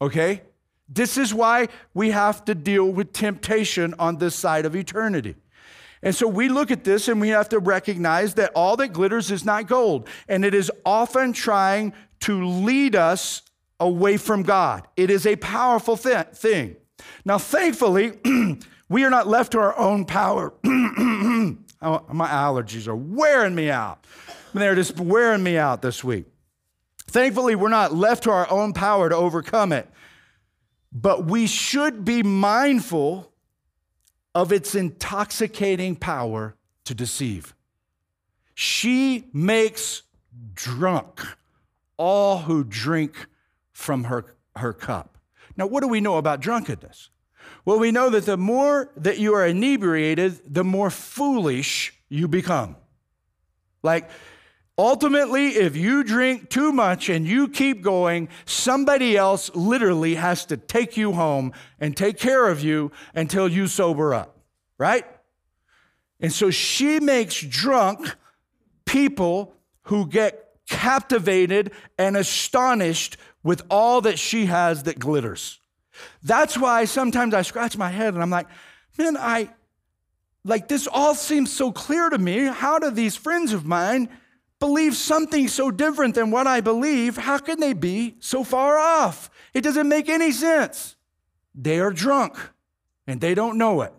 [0.00, 0.42] Okay?
[0.92, 5.36] This is why we have to deal with temptation on this side of eternity.
[6.02, 9.30] And so we look at this and we have to recognize that all that glitters
[9.30, 13.42] is not gold, and it is often trying to lead us
[13.78, 14.86] away from God.
[14.96, 16.76] It is a powerful th- thing.
[17.24, 18.18] Now, thankfully,
[18.88, 20.52] we are not left to our own power.
[21.82, 24.06] Oh, my allergies are wearing me out.
[24.52, 26.26] They're just wearing me out this week.
[27.06, 29.88] Thankfully, we're not left to our own power to overcome it.
[30.92, 33.32] But we should be mindful
[34.34, 37.54] of its intoxicating power to deceive.
[38.54, 40.02] She makes
[40.54, 41.20] drunk
[41.96, 43.26] all who drink
[43.72, 45.18] from her, her cup.
[45.56, 47.10] Now, what do we know about drunkenness?
[47.64, 52.76] Well, we know that the more that you are inebriated, the more foolish you become.
[53.82, 54.10] Like,
[54.80, 60.56] Ultimately, if you drink too much and you keep going, somebody else literally has to
[60.56, 64.38] take you home and take care of you until you sober up,
[64.78, 65.04] right?
[66.18, 68.16] And so she makes drunk
[68.86, 75.60] people who get captivated and astonished with all that she has that glitters.
[76.22, 78.48] That's why sometimes I scratch my head and I'm like,
[78.96, 79.50] man, I
[80.42, 82.44] like this all seems so clear to me.
[82.46, 84.08] How do these friends of mine
[84.60, 89.30] believe something so different than what I believe, how can they be so far off?
[89.52, 90.94] It doesn't make any sense.
[91.54, 92.38] They are drunk
[93.06, 93.92] and they don't know it.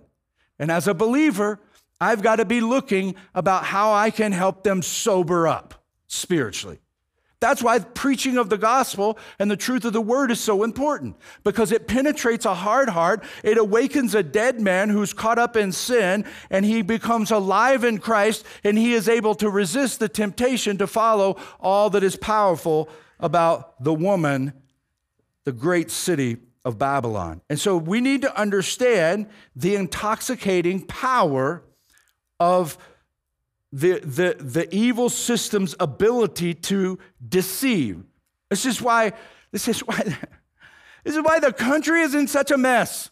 [0.58, 1.60] And as a believer,
[2.00, 6.80] I've got to be looking about how I can help them sober up spiritually.
[7.42, 11.18] That's why preaching of the gospel and the truth of the word is so important
[11.44, 13.24] because it penetrates a hard heart.
[13.44, 17.98] It awakens a dead man who's caught up in sin and he becomes alive in
[17.98, 22.88] Christ and he is able to resist the temptation to follow all that is powerful
[23.20, 24.54] about the woman,
[25.44, 27.42] the great city of Babylon.
[27.50, 29.26] And so we need to understand
[29.56, 31.64] the intoxicating power
[32.40, 32.78] of
[33.72, 38.04] the, the, the evil system's ability to deceive.
[38.50, 39.14] This is why,
[39.52, 39.98] this is why,
[41.04, 43.10] this is why the country is in such a mess.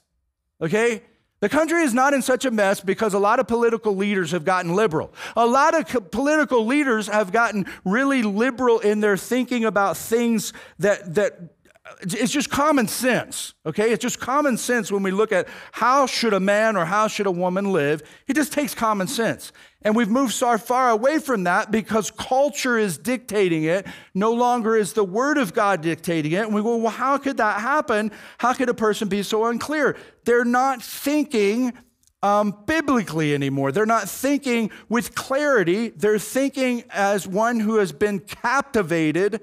[0.61, 1.03] Okay?
[1.39, 4.43] The country is not in such a mess because a lot of political leaders have
[4.43, 5.13] gotten liberal.
[5.37, 11.15] A lot of political leaders have gotten really liberal in their thinking about things that,
[11.15, 11.39] that
[11.85, 16.05] uh, it's just common sense okay it's just common sense when we look at how
[16.05, 19.95] should a man or how should a woman live it just takes common sense and
[19.95, 24.93] we've moved so far away from that because culture is dictating it no longer is
[24.93, 28.53] the word of god dictating it and we go well how could that happen how
[28.53, 31.73] could a person be so unclear they're not thinking
[32.21, 33.71] um, biblically anymore.
[33.71, 35.89] They're not thinking with clarity.
[35.89, 39.41] They're thinking as one who has been captivated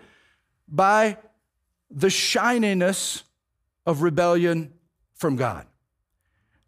[0.68, 1.16] by
[1.90, 3.22] the shininess
[3.86, 4.74] of rebellion
[5.14, 5.66] from God.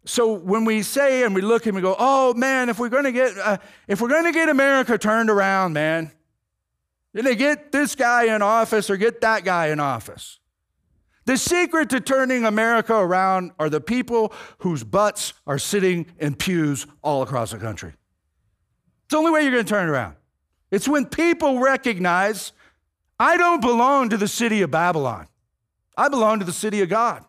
[0.09, 3.03] So when we say and we look and we go, "Oh man, if we're going
[3.03, 6.11] to get uh, if we're going to get America turned around, man,
[7.13, 10.39] then they get this guy in office or get that guy in office."
[11.25, 16.87] The secret to turning America around are the people whose butts are sitting in pews
[17.03, 17.89] all across the country.
[17.89, 20.15] It's the only way you're going to turn it around.
[20.71, 22.51] It's when people recognize
[23.19, 25.27] I don't belong to the city of Babylon.
[25.95, 27.25] I belong to the city of God.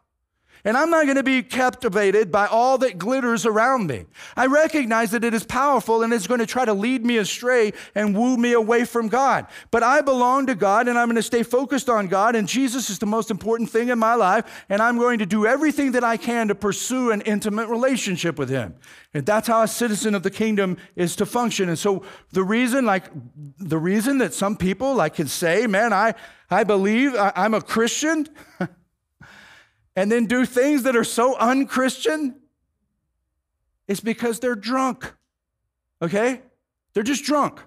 [0.64, 4.04] And I'm not going to be captivated by all that glitters around me.
[4.36, 7.72] I recognize that it is powerful and it's going to try to lead me astray
[7.94, 9.46] and woo me away from God.
[9.70, 12.36] But I belong to God and I'm going to stay focused on God.
[12.36, 14.64] And Jesus is the most important thing in my life.
[14.68, 18.50] And I'm going to do everything that I can to pursue an intimate relationship with
[18.50, 18.74] Him.
[19.14, 21.68] And that's how a citizen of the kingdom is to function.
[21.68, 23.04] And so the reason, like,
[23.58, 26.14] the reason that some people like can say, man, I,
[26.50, 28.28] I believe I, I'm a Christian.
[29.96, 32.36] and then do things that are so unchristian,
[33.88, 35.12] it's because they're drunk.
[36.00, 36.40] Okay?
[36.94, 37.60] They're just drunk.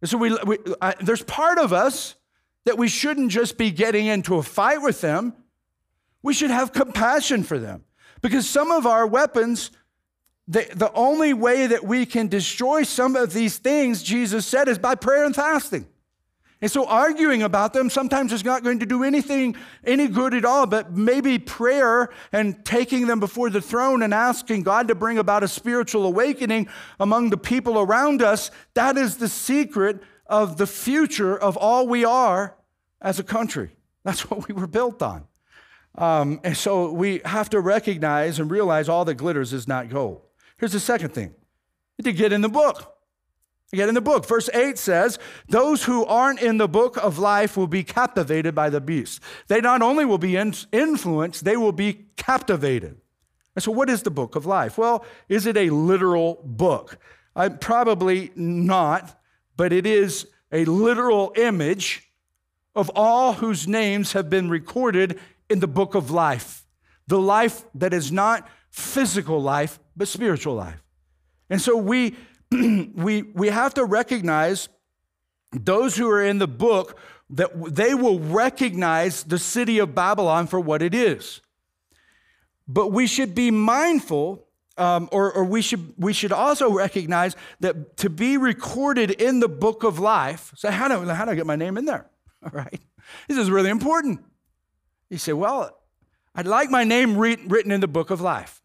[0.00, 2.16] And so we, we I, there's part of us
[2.64, 5.34] that we shouldn't just be getting into a fight with them.
[6.22, 7.84] We should have compassion for them.
[8.20, 9.70] Because some of our weapons,
[10.46, 14.78] the, the only way that we can destroy some of these things, Jesus said, is
[14.78, 15.86] by prayer and fasting.
[16.62, 20.44] And so arguing about them sometimes is not going to do anything, any good at
[20.44, 25.18] all, but maybe prayer and taking them before the throne and asking God to bring
[25.18, 26.68] about a spiritual awakening
[27.00, 32.04] among the people around us, that is the secret of the future of all we
[32.04, 32.56] are
[33.00, 33.74] as a country.
[34.04, 35.26] That's what we were built on.
[35.96, 40.22] Um, and so we have to recognize and realize all that glitters is not gold.
[40.58, 41.34] Here's the second thing
[42.04, 42.91] to get in the book.
[43.74, 44.26] Get in the book.
[44.26, 45.18] Verse 8 says,
[45.48, 49.20] Those who aren't in the book of life will be captivated by the beast.
[49.48, 53.00] They not only will be influenced, they will be captivated.
[53.54, 54.76] And so, what is the book of life?
[54.76, 56.98] Well, is it a literal book?
[57.34, 59.18] Uh, probably not,
[59.56, 62.10] but it is a literal image
[62.74, 65.18] of all whose names have been recorded
[65.48, 66.66] in the book of life.
[67.06, 70.82] The life that is not physical life, but spiritual life.
[71.48, 72.16] And so, we
[72.94, 74.68] we, we have to recognize
[75.52, 76.98] those who are in the book
[77.30, 81.40] that they will recognize the city of Babylon for what it is.
[82.68, 84.46] But we should be mindful,
[84.76, 89.48] um, or, or we, should, we should also recognize that to be recorded in the
[89.48, 92.06] book of life, so how do, how do I get my name in there?
[92.42, 92.80] All right.
[93.28, 94.20] This is really important.
[95.10, 95.78] You say, well,
[96.34, 98.61] I'd like my name re- written in the book of life.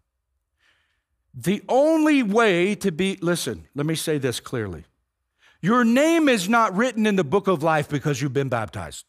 [1.39, 4.85] The only way to be, listen, let me say this clearly.
[5.61, 9.05] Your name is not written in the book of life because you've been baptized.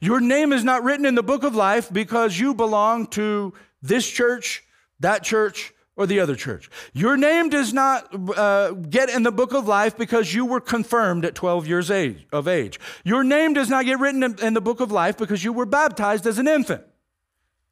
[0.00, 4.08] Your name is not written in the book of life because you belong to this
[4.08, 4.62] church,
[5.00, 6.70] that church, or the other church.
[6.92, 11.24] Your name does not uh, get in the book of life because you were confirmed
[11.24, 12.78] at 12 years age, of age.
[13.04, 15.66] Your name does not get written in, in the book of life because you were
[15.66, 16.84] baptized as an infant.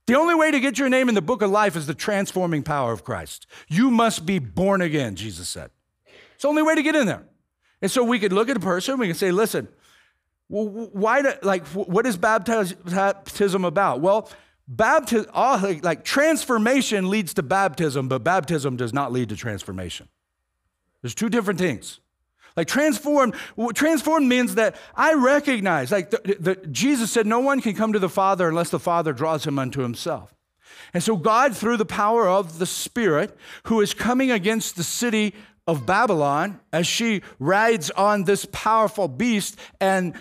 [0.07, 2.63] The only way to get your name in the book of life is the transforming
[2.63, 3.47] power of Christ.
[3.69, 5.71] You must be born again, Jesus said.
[6.35, 7.25] It's the only way to get in there.
[7.81, 9.69] And so we could look at a person, we can say, listen,
[10.49, 14.01] why, do, like, what is baptism about?
[14.01, 14.29] Well,
[14.69, 20.09] baptism, like, like transformation leads to baptism, but baptism does not lead to transformation.
[21.01, 22.01] There's two different things.
[22.57, 23.35] Like transformed,
[23.75, 27.99] transformed means that I recognize, like the, the, Jesus said, no one can come to
[27.99, 30.35] the Father unless the Father draws him unto himself.
[30.95, 35.35] And so God, through the power of the Spirit, who is coming against the city
[35.67, 40.15] of Babylon as she rides on this powerful beast and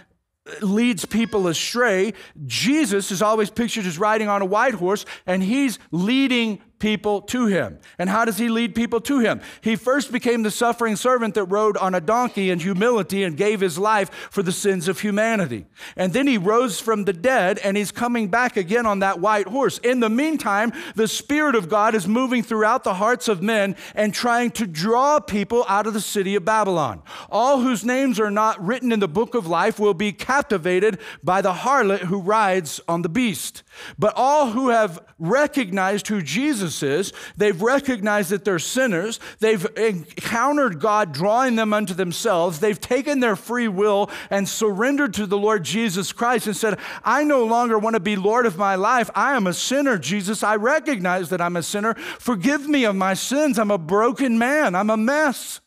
[0.62, 2.14] leads people astray.
[2.46, 7.46] Jesus is always pictured as riding on a white horse, and he's leading people to
[7.46, 7.80] him.
[7.98, 9.40] And how does he lead people to him?
[9.62, 13.62] He first became the suffering servant that rode on a donkey in humility and gave
[13.62, 15.68] his life for the sins of humanity.
[15.96, 19.48] And then he rose from the dead and he's coming back again on that white
[19.48, 19.78] horse.
[19.78, 24.14] In the meantime, the Spirit of God is moving throughout the hearts of men and
[24.14, 27.04] trying to draw people out of the city of Babylon.
[27.30, 31.42] All whose names are not written in the book of life will be captivated by
[31.42, 33.62] the harlot who rides on the beast.
[34.00, 37.14] But all who have recognized who Jesus is.
[37.38, 39.20] They've recognized that they're sinners.
[39.40, 42.60] They've encountered God drawing them unto themselves.
[42.60, 47.24] They've taken their free will and surrendered to the Lord Jesus Christ and said, I
[47.24, 49.10] no longer want to be Lord of my life.
[49.16, 50.44] I am a sinner, Jesus.
[50.44, 51.94] I recognize that I'm a sinner.
[51.94, 53.58] Forgive me of my sins.
[53.58, 54.76] I'm a broken man.
[54.76, 55.61] I'm a mess.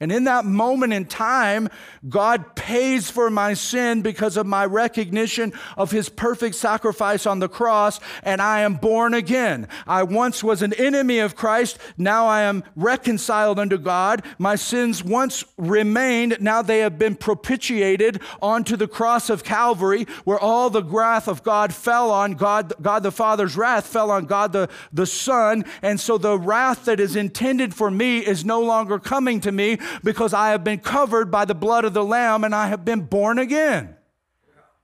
[0.00, 1.68] And in that moment in time,
[2.08, 7.50] God pays for my sin because of my recognition of his perfect sacrifice on the
[7.50, 9.68] cross, and I am born again.
[9.86, 14.24] I once was an enemy of Christ, now I am reconciled unto God.
[14.38, 20.40] My sins once remained, now they have been propitiated onto the cross of Calvary, where
[20.40, 24.52] all the wrath of God fell on God, God the Father's wrath fell on God
[24.52, 25.66] the, the Son.
[25.82, 29.78] And so the wrath that is intended for me is no longer coming to me
[30.02, 33.02] because I have been covered by the blood of the Lamb and I have been
[33.02, 33.96] born again.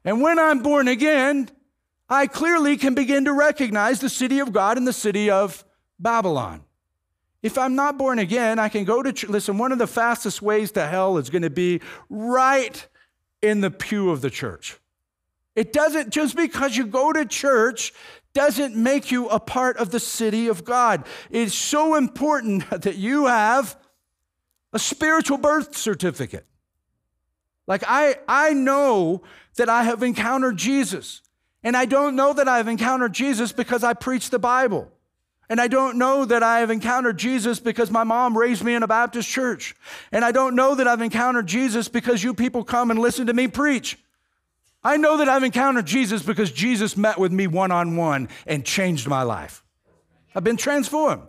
[0.04, 1.50] And when I'm born again,
[2.08, 5.64] I clearly can begin to recognize the city of God and the city of
[5.98, 6.62] Babylon.
[7.42, 9.30] If I'm not born again, I can go to church.
[9.30, 12.86] Listen, one of the fastest ways to hell is going to be right
[13.42, 14.78] in the pew of the church.
[15.54, 17.92] It doesn't, just because you go to church,
[18.34, 21.06] doesn't make you a part of the city of God.
[21.30, 23.76] It's so important that you have
[24.72, 26.46] a spiritual birth certificate.
[27.66, 29.22] Like I, I know
[29.56, 31.22] that I have encountered Jesus.
[31.62, 34.92] And I don't know that I've encountered Jesus because I preach the Bible.
[35.48, 38.82] And I don't know that I have encountered Jesus because my mom raised me in
[38.82, 39.74] a Baptist church.
[40.12, 43.32] And I don't know that I've encountered Jesus because you people come and listen to
[43.32, 43.98] me preach.
[44.82, 48.64] I know that I've encountered Jesus because Jesus met with me one on one and
[48.64, 49.64] changed my life.
[50.34, 51.22] I've been transformed.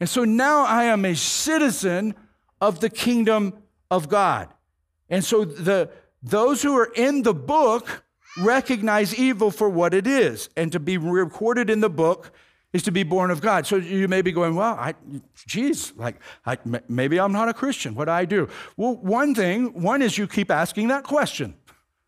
[0.00, 2.14] And so now I am a citizen
[2.60, 3.54] of the kingdom
[3.90, 4.48] of God.
[5.08, 5.90] And so the
[6.22, 8.04] those who are in the book
[8.38, 10.48] recognize evil for what it is.
[10.56, 12.32] And to be recorded in the book
[12.72, 13.66] is to be born of God.
[13.66, 14.94] So you may be going, well, I,
[15.46, 16.58] geez, like, I,
[16.88, 17.94] maybe I'm not a Christian.
[17.94, 18.48] What do I do?
[18.76, 21.54] Well, one thing, one is you keep asking that question,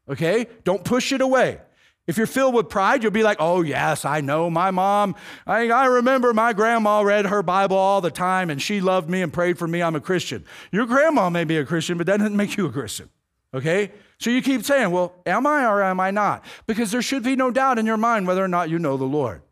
[0.09, 0.47] okay?
[0.63, 1.61] Don't push it away.
[2.07, 5.15] If you're filled with pride, you'll be like, oh, yes, I know my mom.
[5.47, 9.23] I, I remember my grandma read her Bible all the time and she loved me
[9.23, 9.83] and prayed for me.
[9.83, 10.45] I'm a Christian.
[10.73, 13.09] Your grandma may be a Christian, but that doesn't make you a Christian,
[13.55, 13.93] okay?
[14.19, 16.45] So you keep saying, well, am I or am I not?
[16.67, 19.05] Because there should be no doubt in your mind whether or not you know the
[19.05, 19.43] Lord.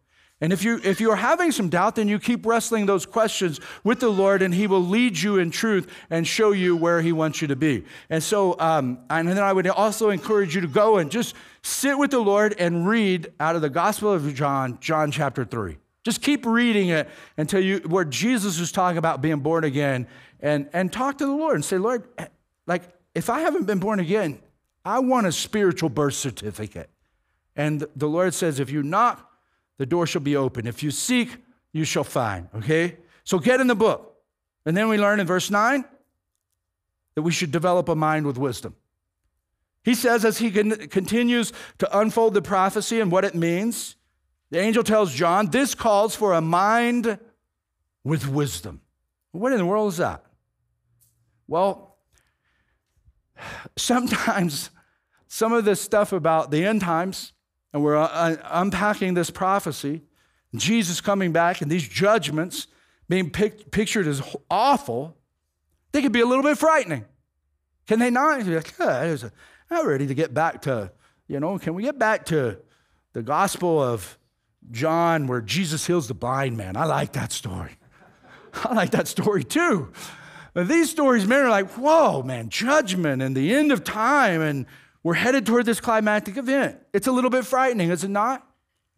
[0.43, 3.61] And if you if you are having some doubt, then you keep wrestling those questions
[3.85, 7.13] with the Lord, and He will lead you in truth and show you where He
[7.13, 7.85] wants you to be.
[8.09, 11.99] And so, um, and then I would also encourage you to go and just sit
[11.99, 15.77] with the Lord and read out of the Gospel of John, John chapter three.
[16.05, 20.07] Just keep reading it until you where Jesus is talking about being born again,
[20.41, 22.05] and and talk to the Lord and say, Lord,
[22.67, 22.85] like
[23.15, 24.41] if I haven't been born again,
[24.87, 26.89] I want a spiritual birth certificate.
[27.57, 29.30] And the Lord says, if you knock
[29.81, 30.67] the door shall be open.
[30.67, 31.39] If you seek,
[31.73, 32.51] you shall find.
[32.55, 32.99] Okay?
[33.25, 34.15] So get in the book.
[34.67, 35.87] And then we learn in verse 9
[37.15, 38.77] that we should develop a mind with wisdom.
[39.83, 43.97] He says, as he continues to unfold the prophecy and what it means,
[44.51, 47.19] the angel tells John, this calls for a mind
[48.05, 48.83] with wisdom.
[49.33, 50.27] What in the world is that?
[51.49, 51.97] Well,
[53.79, 54.69] sometimes
[55.27, 57.33] some of this stuff about the end times
[57.73, 60.03] and we're uh, uh, unpacking this prophecy,
[60.55, 62.67] Jesus coming back, and these judgments
[63.09, 65.17] being pic- pictured as awful,
[65.93, 67.05] they could be a little bit frightening.
[67.87, 68.47] Can they not?
[68.47, 69.31] Like, oh,
[69.71, 70.93] I'm ready to get back to,
[71.29, 72.59] you know, can we get back to
[73.13, 74.19] the Gospel of
[74.71, 76.77] John where Jesus heals the blind man?
[76.77, 77.77] I like that story.
[78.65, 79.93] I like that story too.
[80.55, 84.67] But these stories, man, are like, whoa, man, judgment and the end of time and
[85.03, 86.79] we're headed toward this climactic event.
[86.93, 88.41] It's a little bit frightening, is it not?
[88.43, 88.47] I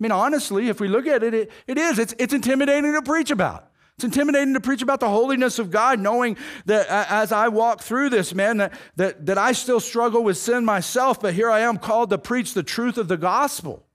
[0.00, 1.98] mean, honestly, if we look at it, it, it is.
[1.98, 3.68] It's, it's intimidating to preach about.
[3.96, 8.10] It's intimidating to preach about the holiness of God, knowing that as I walk through
[8.10, 11.76] this, man, that, that, that I still struggle with sin myself, but here I am
[11.76, 13.86] called to preach the truth of the gospel.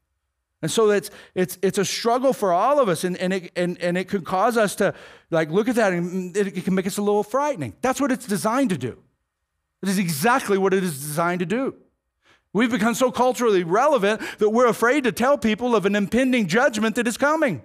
[0.61, 3.77] And so it's, it's, it's a struggle for all of us, and, and, it, and,
[3.81, 4.93] and it could cause us to
[5.29, 7.75] like look at that, and it, it can make us a little frightening.
[7.81, 8.97] That's what it's designed to do.
[9.83, 11.75] It is exactly what it is designed to do.
[12.57, 16.95] We've become so culturally relevant that we're afraid to tell people of an impending judgment
[16.95, 17.61] that is coming.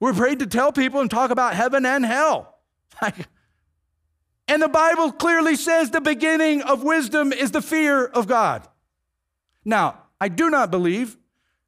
[0.00, 2.58] We're afraid to tell people and talk about heaven and hell.
[4.48, 8.66] and the Bible clearly says the beginning of wisdom is the fear of God.
[9.64, 11.16] Now, I do not believe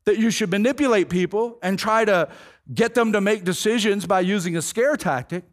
[0.05, 2.29] that you should manipulate people and try to
[2.75, 5.45] get them to make decisions by using a scare tactic.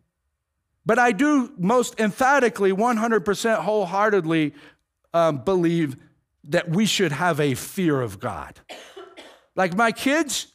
[0.88, 4.56] But I do most emphatically, 100% wholeheartedly
[5.14, 5.98] um, believe
[6.48, 8.60] that we should have a fear of God.
[9.56, 10.48] Like my kids,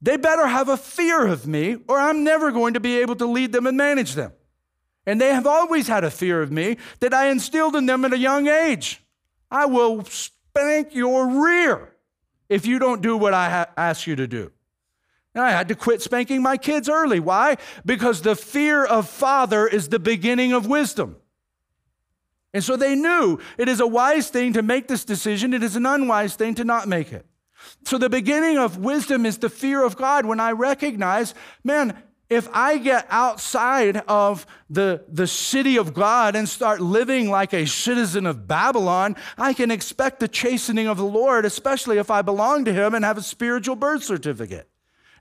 [0.00, 3.26] they better have a fear of me, or I'm never going to be able to
[3.26, 4.32] lead them and manage them.
[5.06, 8.12] And they have always had a fear of me that I instilled in them at
[8.12, 9.02] a young age.
[9.50, 11.94] I will spank your rear
[12.48, 14.52] if you don't do what I ha- ask you to do.
[15.34, 17.20] And I had to quit spanking my kids early.
[17.20, 17.56] Why?
[17.84, 21.16] Because the fear of father is the beginning of wisdom.
[22.54, 25.76] And so they knew it is a wise thing to make this decision, it is
[25.76, 27.26] an unwise thing to not make it.
[27.84, 31.34] So the beginning of wisdom is the fear of God when I recognize,
[31.64, 37.54] man, if I get outside of the, the city of God and start living like
[37.54, 42.20] a citizen of Babylon, I can expect the chastening of the Lord, especially if I
[42.22, 44.68] belong to Him and have a spiritual birth certificate.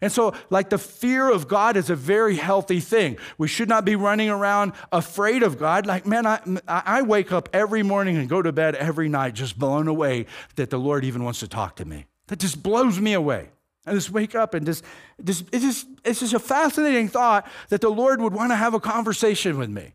[0.02, 3.18] And so, like, the fear of God is a very healthy thing.
[3.38, 5.86] We should not be running around afraid of God.
[5.86, 9.58] Like, man, I, I wake up every morning and go to bed every night just
[9.58, 10.26] blown away
[10.56, 12.06] that the Lord even wants to talk to me.
[12.28, 13.50] That just blows me away.
[13.86, 14.84] I just wake up and just,
[15.24, 18.74] just, it's, just it's just a fascinating thought that the Lord would want to have
[18.74, 19.94] a conversation with me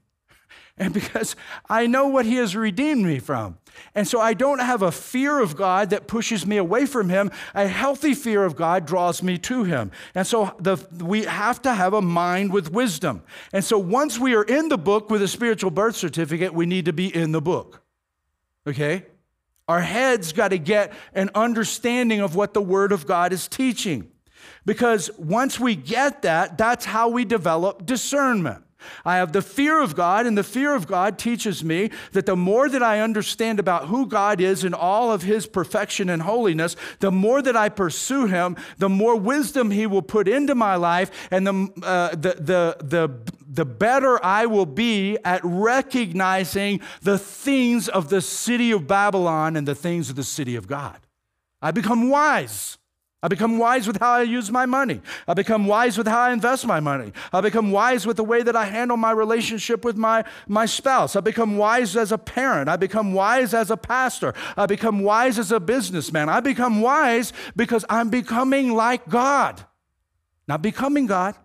[0.79, 1.37] and because
[1.69, 3.59] I know what He has redeemed me from.
[3.95, 7.31] And so I don't have a fear of God that pushes me away from Him.
[7.55, 9.91] A healthy fear of God draws me to Him.
[10.15, 13.23] And so the, we have to have a mind with wisdom.
[13.53, 16.87] And so once we are in the book with a spiritual birth certificate, we need
[16.87, 17.83] to be in the book.
[18.67, 19.07] Okay?
[19.69, 24.11] Our heads got to get an understanding of what the Word of God is teaching.
[24.65, 28.65] Because once we get that, that's how we develop discernment.
[29.05, 32.37] I have the fear of God, and the fear of God teaches me that the
[32.37, 36.77] more that I understand about who God is and all of his perfection and holiness,
[37.01, 41.29] the more that I pursue him, the more wisdom he will put into my life,
[41.31, 47.89] and the, uh, the, the, the, the better I will be at recognizing the things
[47.89, 50.99] of the city of Babylon and the things of the city of God.
[51.61, 52.79] I become wise.
[53.25, 55.01] I become wise with how I use my money.
[55.29, 57.13] I become wise with how I invest my money.
[57.33, 61.15] I become wise with the way that I handle my relationship with my, my spouse.
[61.15, 62.69] I become wise as a parent.
[62.69, 64.35] I become wise as a pastor.
[64.57, 66.29] I become wise as a businessman.
[66.29, 69.65] I become wise because I'm becoming like God.
[70.49, 71.37] Not becoming God,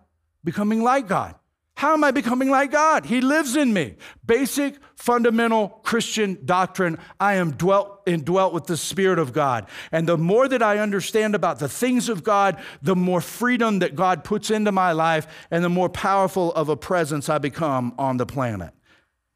[0.42, 1.36] becoming like God.
[1.78, 3.06] How am I becoming like God?
[3.06, 3.94] He lives in me.
[4.26, 6.98] Basic, fundamental Christian doctrine.
[7.20, 9.68] I am dwelt indwelt with the Spirit of God.
[9.92, 13.94] And the more that I understand about the things of God, the more freedom that
[13.94, 18.16] God puts into my life, and the more powerful of a presence I become on
[18.16, 18.74] the planet.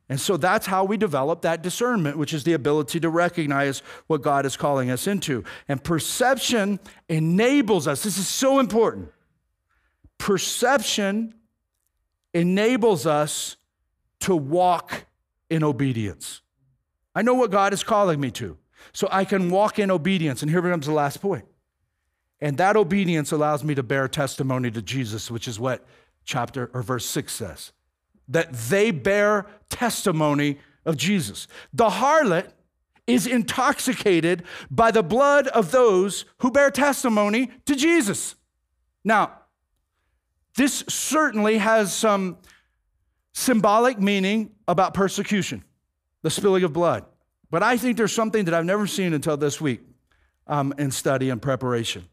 [0.08, 4.20] And so that's how we develop that discernment, which is the ability to recognize what
[4.20, 5.44] God is calling us into.
[5.68, 8.02] And perception enables us.
[8.02, 9.12] This is so important.
[10.18, 11.34] Perception
[12.34, 13.56] enables us
[14.20, 15.04] to walk
[15.50, 16.40] in obedience.
[17.14, 18.56] I know what God is calling me to,
[18.92, 20.42] so I can walk in obedience.
[20.42, 21.44] And here comes the last point.
[22.40, 25.86] And that obedience allows me to bear testimony to Jesus, which is what
[26.24, 27.72] chapter or verse 6 says
[28.28, 31.48] that they bear testimony of Jesus.
[31.72, 32.50] The harlot
[33.06, 38.36] is intoxicated by the blood of those who bear testimony to Jesus.
[39.04, 39.41] Now,
[40.56, 42.38] this certainly has some
[43.32, 45.64] symbolic meaning about persecution,
[46.22, 47.04] the spilling of blood.
[47.50, 49.80] But I think there's something that I've never seen until this week
[50.46, 52.06] um, in study and preparation.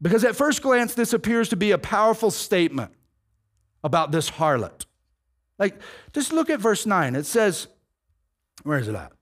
[0.00, 2.92] Because at first glance, this appears to be a powerful statement
[3.82, 4.86] about this harlot.
[5.58, 5.80] Like,
[6.12, 7.16] just look at verse 9.
[7.16, 7.66] It says,
[8.62, 9.12] where is it at?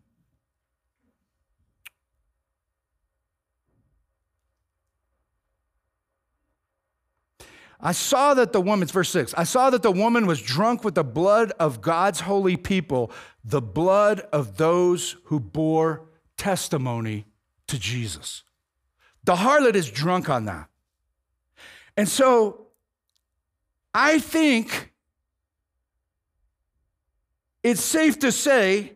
[7.86, 10.96] I saw that the woman, verse 6, I saw that the woman was drunk with
[10.96, 13.12] the blood of God's holy people,
[13.44, 17.26] the blood of those who bore testimony
[17.68, 18.42] to Jesus.
[19.22, 20.68] The harlot is drunk on that.
[21.96, 22.66] And so
[23.94, 24.92] I think
[27.62, 28.94] it's safe to say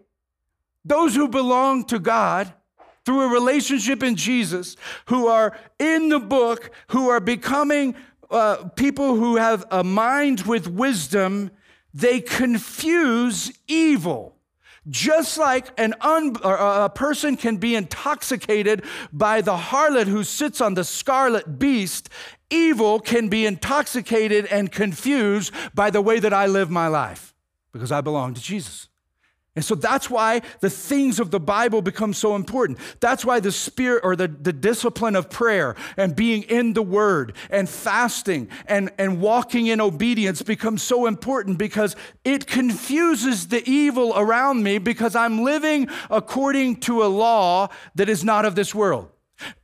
[0.85, 2.53] those who belong to God
[3.05, 4.77] through a relationship in Jesus,
[5.07, 7.95] who are in the book, who are becoming
[8.31, 11.51] uh, people who have a mind with wisdom,
[11.93, 14.37] they confuse evil.
[14.89, 20.75] Just like an un, a person can be intoxicated by the harlot who sits on
[20.75, 22.09] the scarlet beast,
[22.49, 27.35] evil can be intoxicated and confused by the way that I live my life
[27.73, 28.90] because I belong to Jesus.
[29.57, 32.79] And so that's why the things of the Bible become so important.
[33.01, 37.35] That's why the spirit or the, the discipline of prayer and being in the word
[37.51, 44.13] and fasting and, and walking in obedience becomes so important because it confuses the evil
[44.17, 49.11] around me because I'm living according to a law that is not of this world.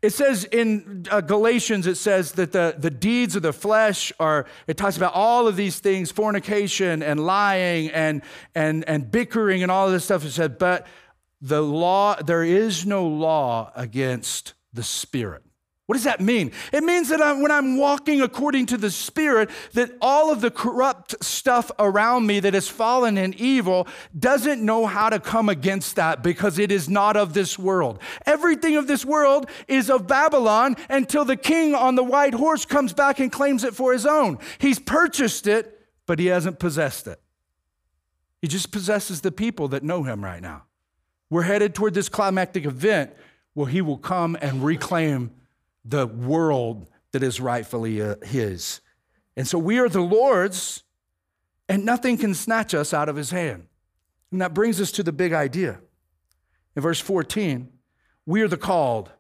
[0.03, 4.47] It says in uh, Galatians, it says that the, the deeds of the flesh are,
[4.67, 8.23] it talks about all of these things fornication and lying and,
[8.55, 10.25] and, and bickering and all of this stuff.
[10.25, 10.87] It said, but
[11.41, 15.46] the law, there is no law against the spirit.
[15.87, 16.51] What does that mean?
[16.73, 20.51] It means that I'm, when I'm walking according to the Spirit, that all of the
[20.51, 23.87] corrupt stuff around me that is fallen and evil
[24.19, 28.01] doesn't know how to come against that because it is not of this world.
[28.27, 32.93] Everything of this world is of Babylon until the king on the white horse comes
[32.93, 34.39] back and claims it for his own.
[34.59, 37.21] He's purchased it, but he hasn't possessed it.
[38.43, 40.65] He just possesses the people that know him right now.
[41.31, 43.13] We're headed toward this climactic event
[43.55, 45.31] where he will come and reclaim
[45.87, 48.81] the world that is rightfully uh, His.
[49.37, 50.83] And so we are the Lord's,
[51.69, 53.67] and nothing can snatch us out of His hand.
[54.33, 55.79] And that brings us to the big idea.
[56.75, 57.71] In verse 14,
[58.27, 59.11] we are the called,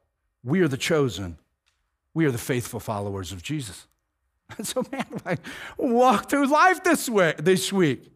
[0.42, 1.38] we are the chosen,
[2.12, 3.86] we are the faithful followers of Jesus.
[4.56, 5.38] And so, man, if I
[5.76, 8.12] walk through life this way this week.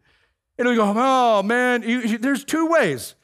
[0.57, 3.15] And we go, oh man, you, you, there's two ways.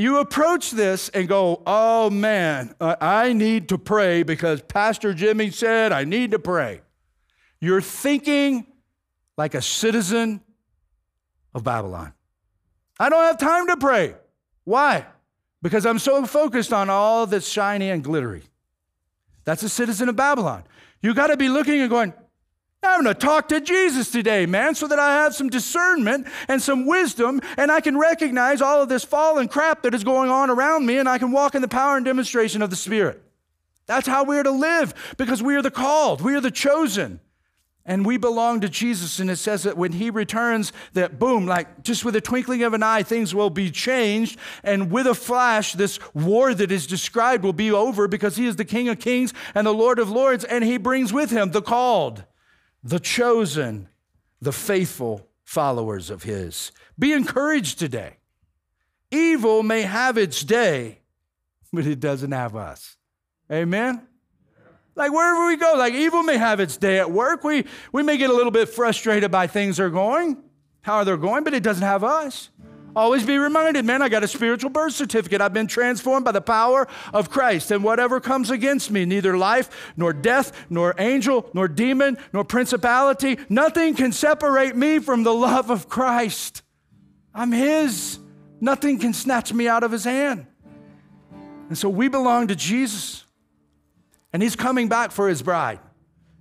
[0.00, 5.90] You approach this and go, oh man, I need to pray because Pastor Jimmy said
[5.90, 6.82] I need to pray.
[7.60, 8.68] You're thinking
[9.36, 10.40] like a citizen
[11.52, 12.12] of Babylon.
[13.00, 14.14] I don't have time to pray.
[14.62, 15.04] Why?
[15.62, 18.44] Because I'm so focused on all that's shiny and glittery.
[19.44, 20.62] That's a citizen of Babylon.
[21.02, 22.12] You got to be looking and going,
[22.82, 26.60] I'm going to talk to Jesus today, man, so that I have some discernment and
[26.62, 30.50] some wisdom and I can recognize all of this fallen crap that is going on
[30.50, 33.22] around me and I can walk in the power and demonstration of the Spirit.
[33.86, 37.20] That's how we're to live because we are the called, we are the chosen.
[37.86, 39.18] And we belong to Jesus.
[39.18, 42.74] And it says that when he returns, that boom, like just with a twinkling of
[42.74, 44.38] an eye, things will be changed.
[44.62, 48.56] And with a flash, this war that is described will be over because he is
[48.56, 50.44] the King of Kings and the Lord of Lords.
[50.44, 52.24] And he brings with him the called,
[52.82, 53.88] the chosen,
[54.40, 56.72] the faithful followers of his.
[56.98, 58.16] Be encouraged today.
[59.10, 61.00] Evil may have its day,
[61.72, 62.96] but it doesn't have us.
[63.50, 64.06] Amen?
[64.94, 67.44] Like wherever we go, like evil may have its day at work.
[67.44, 70.42] We, we may get a little bit frustrated by things are going,
[70.80, 72.50] how are they're going, but it doesn't have us.
[72.98, 75.40] Always be reminded, man, I got a spiritual birth certificate.
[75.40, 77.70] I've been transformed by the power of Christ.
[77.70, 83.38] And whatever comes against me, neither life, nor death, nor angel, nor demon, nor principality,
[83.48, 86.62] nothing can separate me from the love of Christ.
[87.32, 88.18] I'm His.
[88.60, 90.48] Nothing can snatch me out of His hand.
[91.68, 93.24] And so we belong to Jesus
[94.32, 95.78] and he's coming back for his bride.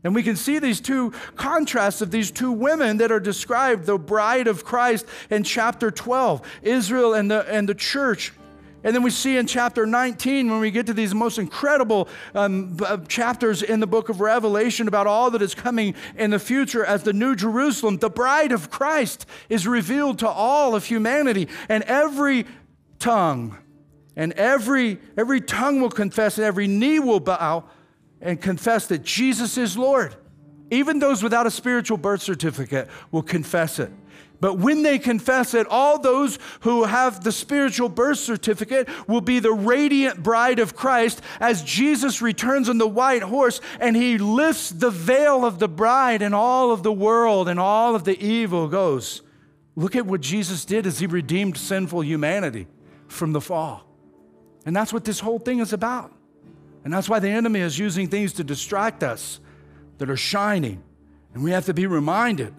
[0.03, 3.97] And we can see these two contrasts of these two women that are described, the
[3.97, 8.31] bride of Christ in chapter 12, Israel and the, and the church.
[8.83, 12.77] And then we see in chapter 19, when we get to these most incredible um,
[12.85, 16.85] uh, chapters in the book of Revelation about all that is coming in the future
[16.85, 21.49] as the New Jerusalem, the bride of Christ is revealed to all of humanity.
[21.67, 22.45] And every
[22.99, 23.57] tongue,
[24.15, 27.65] and every, every tongue will confess, and every knee will bow
[28.21, 30.15] and confess that Jesus is Lord.
[30.69, 33.91] Even those without a spiritual birth certificate will confess it.
[34.39, 39.39] But when they confess it, all those who have the spiritual birth certificate will be
[39.39, 44.69] the radiant bride of Christ as Jesus returns on the white horse and he lifts
[44.69, 48.67] the veil of the bride, and all of the world and all of the evil
[48.67, 49.21] goes.
[49.75, 52.67] Look at what Jesus did as he redeemed sinful humanity
[53.07, 53.85] from the fall.
[54.65, 56.11] And that's what this whole thing is about.
[56.87, 59.41] And that's why the enemy is using things to distract us
[59.97, 60.81] that are shining.
[61.33, 62.53] And we have to be reminded.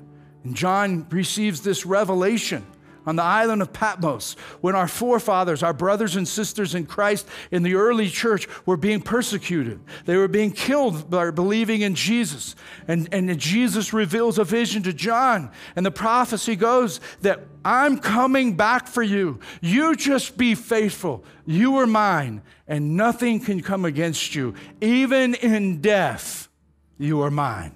[0.45, 2.66] And John receives this revelation
[3.09, 7.62] on the island of Patmos when our forefathers, our brothers and sisters in Christ in
[7.62, 9.80] the early church, were being persecuted.
[10.04, 12.54] They were being killed by believing in Jesus.
[12.86, 15.50] And, and Jesus reveals a vision to John.
[15.74, 19.40] And the prophecy goes that I'm coming back for you.
[19.62, 21.24] You just be faithful.
[21.46, 24.52] You are mine, and nothing can come against you.
[24.82, 26.50] Even in death,
[26.98, 27.74] you are mine.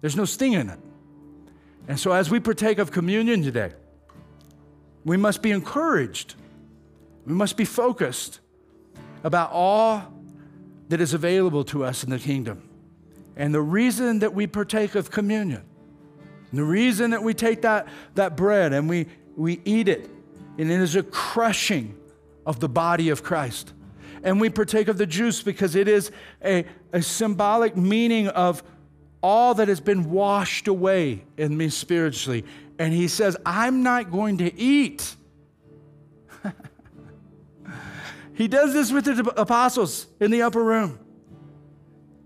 [0.00, 0.78] There's no sting in it.
[1.88, 3.72] And so, as we partake of communion today,
[5.08, 6.34] we must be encouraged.
[7.24, 8.40] We must be focused
[9.24, 10.12] about all
[10.88, 12.68] that is available to us in the kingdom.
[13.36, 15.62] And the reason that we partake of communion,
[16.52, 19.06] the reason that we take that, that bread and we,
[19.36, 20.10] we eat it,
[20.58, 21.96] and it is a crushing
[22.44, 23.72] of the body of Christ.
[24.22, 26.10] And we partake of the juice because it is
[26.44, 28.62] a, a symbolic meaning of
[29.22, 32.44] all that has been washed away in me spiritually
[32.78, 35.14] and he says, I'm not going to eat.
[38.34, 40.98] he does this with the apostles in the upper room.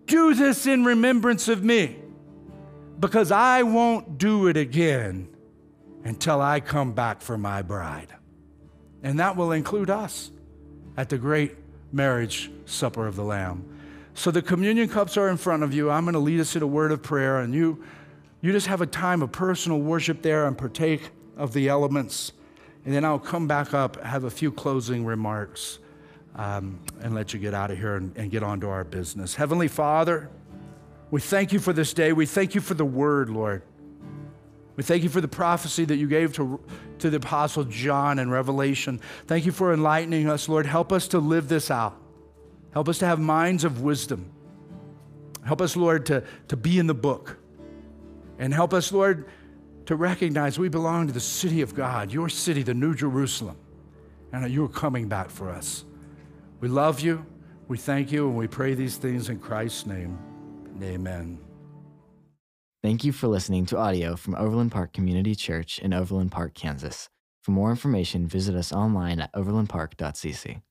[0.07, 1.97] Do this in remembrance of me,
[3.01, 5.29] because I won't do it again
[6.05, 8.13] until I come back for my bride.
[9.03, 10.31] And that will include us
[10.97, 11.57] at the great
[11.93, 13.69] marriage supper of the Lamb.
[14.15, 15.91] So the communion cups are in front of you.
[15.91, 17.83] I'm going to lead us in a word of prayer, and you
[18.43, 22.33] you just have a time of personal worship there and partake of the elements.
[22.85, 25.79] And then I'll come back up, have a few closing remarks,
[26.35, 29.37] um, and let you get out of here and, and get on to our business.
[29.37, 30.29] Heavenly Father,
[31.13, 32.13] we thank you for this day.
[32.13, 33.63] We thank you for the word, Lord.
[34.75, 36.59] We thank you for the prophecy that you gave to,
[36.99, 39.01] to the Apostle John in Revelation.
[39.27, 40.67] Thank you for enlightening us, Lord.
[40.67, 41.97] Help us to live this out.
[42.73, 44.33] Help us to have minds of wisdom.
[45.45, 47.37] Help us, Lord, to, to be in the book.
[48.43, 49.29] And help us, Lord,
[49.87, 53.57] to recognize we belong to the city of God, your city, the New Jerusalem,
[54.33, 55.85] and that you're coming back for us.
[56.59, 57.25] We love you,
[57.69, 60.19] we thank you, and we pray these things in Christ's name.
[60.83, 61.39] Amen.
[62.83, 67.09] Thank you for listening to audio from Overland Park Community Church in Overland Park, Kansas.
[67.43, 70.63] For more information, visit us online at overlandpark.cc.